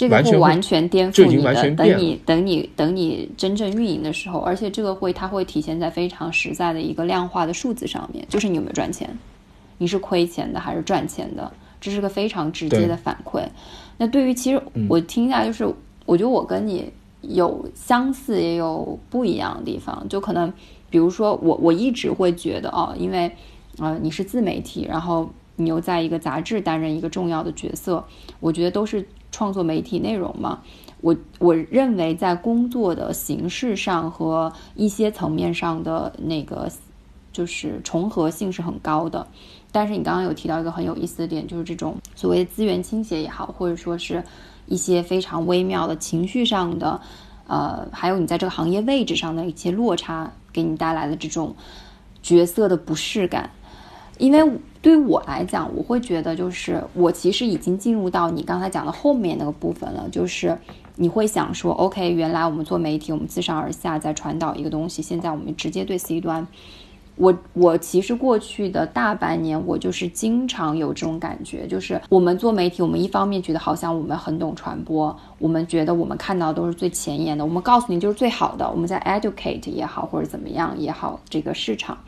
[0.00, 1.70] 这个完全会会完全颠覆你的。
[1.76, 9.10] 等你等你等你真正运营的时候，而且这个会它会体现在非常实在的一个量化的数字上面，就是你有没有赚钱，
[9.76, 13.46] 你是亏钱的还是赚钱的，这是个非常直接的反馈。
[13.98, 15.70] 那对于其实我听下来就是，
[16.06, 16.90] 我觉得我跟你
[17.20, 20.50] 有相似也有不一样的地方，就可能
[20.88, 23.30] 比如说我我一直会觉得哦，因为
[23.78, 28.02] 呃你是自媒体，然后你又在一个杂志担任一个重要的角色，
[28.40, 30.60] 我觉得都是创作媒体内容嘛。
[31.00, 36.70] 我我认为在工作的形式上和一些层面上的那个
[37.32, 39.26] 就是重合性是很高的。
[39.72, 44.22] 但是你刚刚有提到一个很有意思的点，就是这种所谓的资源倾斜也好，或者说是
[44.66, 47.00] 一些非常微妙的情绪上的
[47.46, 51.54] 呃，还有你在这个行业位置上的一些落差，给你带来的这种
[52.20, 53.50] 角色的不适感。
[54.20, 60.56] 因为对我来讲，我会觉得就是我其实已经进入到你刚才讲的后面那个部分了，就是
[60.96, 66.46] 你会想说，OK，原来我们做媒体，我们自上而下在传导一个东西，现在我们直接对 C 端。
[67.16, 81.98] 我我其实过去的大半年，我就是经常有这种感觉，就是我们做媒体，我们一方面觉得好像我们很懂传播，我们觉得我们看到都是最前沿的，我们告诉你就是最好的，我们在 educate 也好或者怎么样也好，这个市场。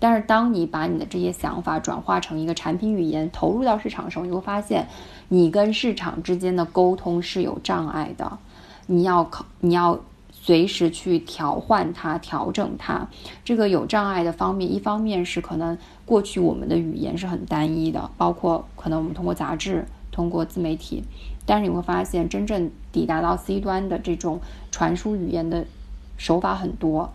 [0.00, 4.88] 但是当你把你的这些想法转化成一个产品语言，投入到市场的时候，你会发现，
[5.28, 8.38] 你跟市场之间的沟通是有障碍的，
[8.86, 10.00] 你要考，你要。
[10.42, 13.06] 随时去调换它、调整它，
[13.44, 15.76] 这个有障碍的方面，一方面是可能
[16.06, 21.04] 过去我们的语言是很单一的，包括可能我们通过杂志、通过自媒体，
[21.44, 24.40] 但是你会发现，真正抵达到 C 端的这种
[24.70, 25.66] 传输语言的
[26.16, 27.12] 手法很多，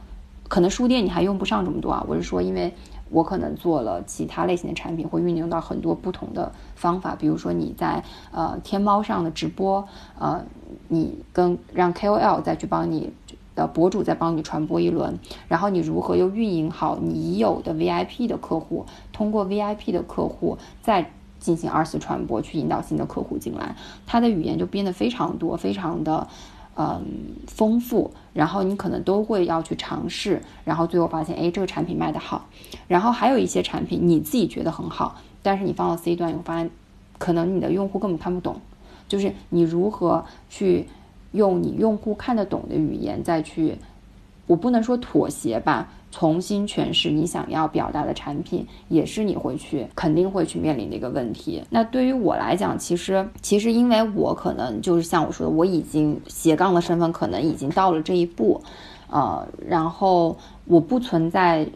[0.48, 2.06] 可能书店你还用不上这么多啊。
[2.08, 2.74] 我是说，因为
[3.10, 9.88] 我可能做了其他类型的产品，会运用到很多不同的方法，比如说你在呃天猫上的直播，
[10.20, 10.44] 呃。
[10.88, 13.12] 你跟让 KOL 再去帮你
[13.56, 15.18] 的博主再帮你传播一轮，
[15.48, 23.76] 然后你如何又运营好你已有的 VIP 的客户，通过 VIP 的客户再进行二次传播，去引导新的客户进来，
[24.06, 26.28] 它的语言就变得非常多，非常的
[26.76, 27.06] 嗯
[27.48, 32.48] 丰富，然后你可能都会要去尝试，然后最后发现，哎，这个产品卖得好，
[32.88, 36.70] 然后还有一些产品你自己觉得很好，但是你放到 C 端，你会发现，
[37.18, 38.60] 可能你的用户根本看不懂。
[39.08, 40.88] 就是你如何去
[41.32, 43.78] 用你用户看得懂的语言再去，
[44.48, 51.62] 我不能说妥协吧，重新诠释你想要表达的产品，也是你会去肯定会去面临的一个问题。
[51.70, 58.62] 那对于我来讲，其实其实因为我可能就是像我说的，我已经斜杠的身份可能已经到了这一步，
[59.10, 61.68] 呃，然后我不存在。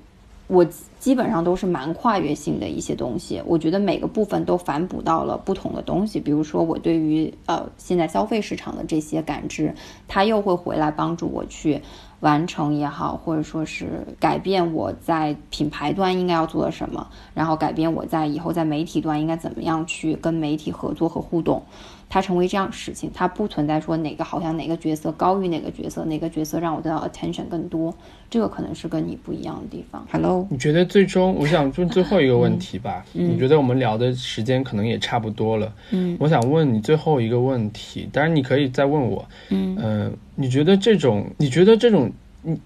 [0.47, 0.65] 我
[0.97, 6.19] 基本上都是蛮跨越性的一些东西，我觉得每个部分都反哺到了不同的东西。
[6.19, 9.75] 比如说，我对于呃现在消费市场的这些感知，
[10.07, 11.83] 它又会回来帮助我去
[12.21, 21.63] 完成也好，或者说是改变我在品牌端应该要做的什么，然后改变我在以后在媒体端应该怎么样去跟媒体合作和互动。
[22.09, 27.95] 它成为这样事情，它不存在说哪个好像哪个角色高于哪个角色，哪个角色让我得到 attention 更多，
[28.31, 30.03] 这个可能是跟你不一样的地方。
[30.11, 33.05] Hello，你觉得最终我想问最后一个问题吧？
[33.13, 35.71] 你觉得我们聊的时间可能也差不多了。
[35.91, 39.23] 嗯，我想问你最后一个问题，当然你可以再问我。
[39.49, 42.11] 嗯，呃，你觉得这种你觉得这种
[42.43, 42.57] 嗯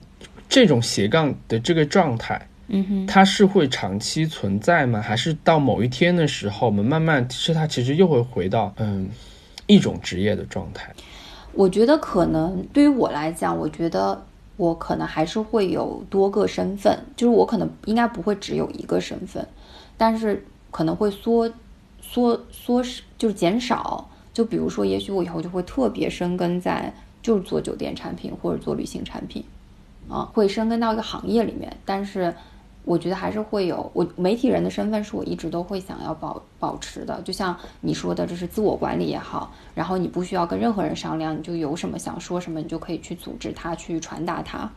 [0.48, 5.02] 这种斜杠的这个状态，嗯哼，它是会长期存在吗？
[5.02, 9.10] 还是到某一天的时候，我们慢慢其实它其实又会回到嗯。
[9.68, 10.94] 一种职业的状态，
[11.54, 14.26] 我觉得可能对于我来讲，我觉得
[14.58, 19.48] 我可能还是会有多个身份，就是我可能应该不会只有一个身份，
[19.98, 21.52] 但是可能会缩
[22.02, 22.84] 缩缩
[23.18, 24.10] 就是减少。
[24.34, 29.44] 就比如说，也许我以后就会特别深耕在就是做酒店产品或者做旅行产品，
[30.10, 32.34] 啊，会深耕到一个行业里面，但是。
[32.86, 44.70] 我觉得还是会有我媒体人的身份是我一直都会想要保保持的，就像你说的，这是自我管理也好，然后你不需要跟任何人商量，你就有什么想说什么，你就可以去组织它，去传达它。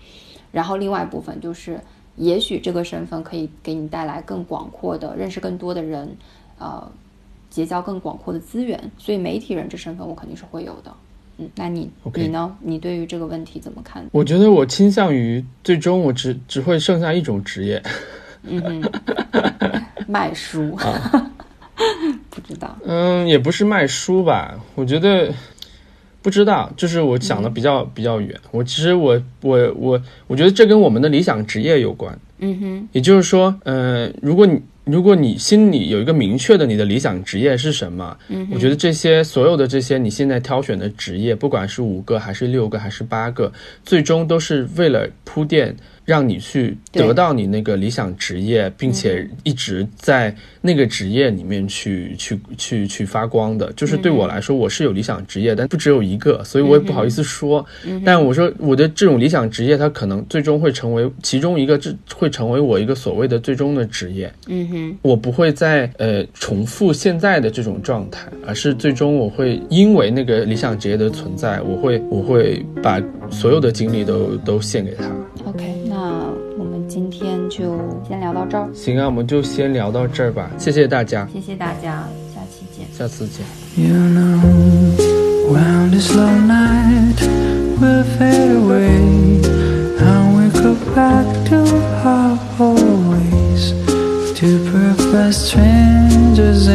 [0.52, 1.80] 然后另外一部分就是，
[2.14, 6.16] 也许这个身份可以给你带来更广阔的认识，更多的人，
[6.59, 6.88] 呃，
[7.50, 8.90] 结交更广阔的资源。
[8.96, 10.94] 所以媒体人这身份我肯定是会有的。
[11.39, 12.57] 嗯，那你你呢？
[12.61, 14.05] 你对于这个问题怎么看？
[14.12, 17.82] 我觉得我倾向于最终我只只会剩下一种职业，
[18.45, 18.82] 嗯，
[20.09, 21.30] 卖书啊，
[22.30, 24.55] 不知道，嗯，也不是卖书吧？
[24.74, 25.32] 我觉得
[26.27, 28.35] 不知道，就是我想的比较比较远。
[28.51, 32.18] 我其实我我我我觉得这跟我们的理想职业有关。
[32.41, 34.61] 嗯哼，也就是说，呃，如果你。
[34.87, 43.53] 如果你心里有一个明确的你的理想职业是什么，嗯，我觉得这些所有的这些你现在挑选的职业，不管是五个还是六个还是八个，
[43.85, 45.74] 最终都是为了铺垫。
[46.07, 57.64] 让你去得到你那个理想职业，并且一直在那个职业里面去去去去发光的，就是对我来说，我是有理想职业，但不只有一个，所以我也不好意思说。
[58.04, 64.32] 但我说我的这种理想职业，它可能最终会成为其中一个，这会成为我一个所谓的最终的职业。
[64.46, 75.04] 嗯哼，我不会再呃重复现在的这种状态，而是最终我会因为那个理想职业的存在，我会我会把所有的精力都都献给他。
[75.44, 75.64] OK。
[75.97, 78.68] 那我们今天就先聊到这儿。
[78.74, 80.51] 行啊，我们就先聊到这儿吧。
[80.59, 83.47] 谢谢大家，谢谢大家，下期见，下次见。
[83.82, 84.42] You know,
[85.51, 87.16] when this long night
[87.80, 89.40] will fade away
[89.99, 91.64] And we go back to
[92.05, 92.36] our
[93.09, 93.72] ways
[94.34, 96.68] To perfect strangers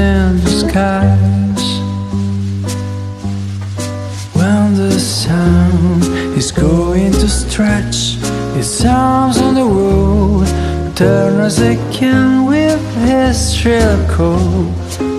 [4.33, 6.01] When the sun
[6.35, 8.17] is going to stretch
[8.55, 10.47] his arms on the road,
[10.95, 14.67] turn us again with his shrill call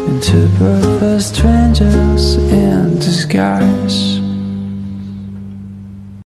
[0.08, 4.21] into perfect strangers in disguise.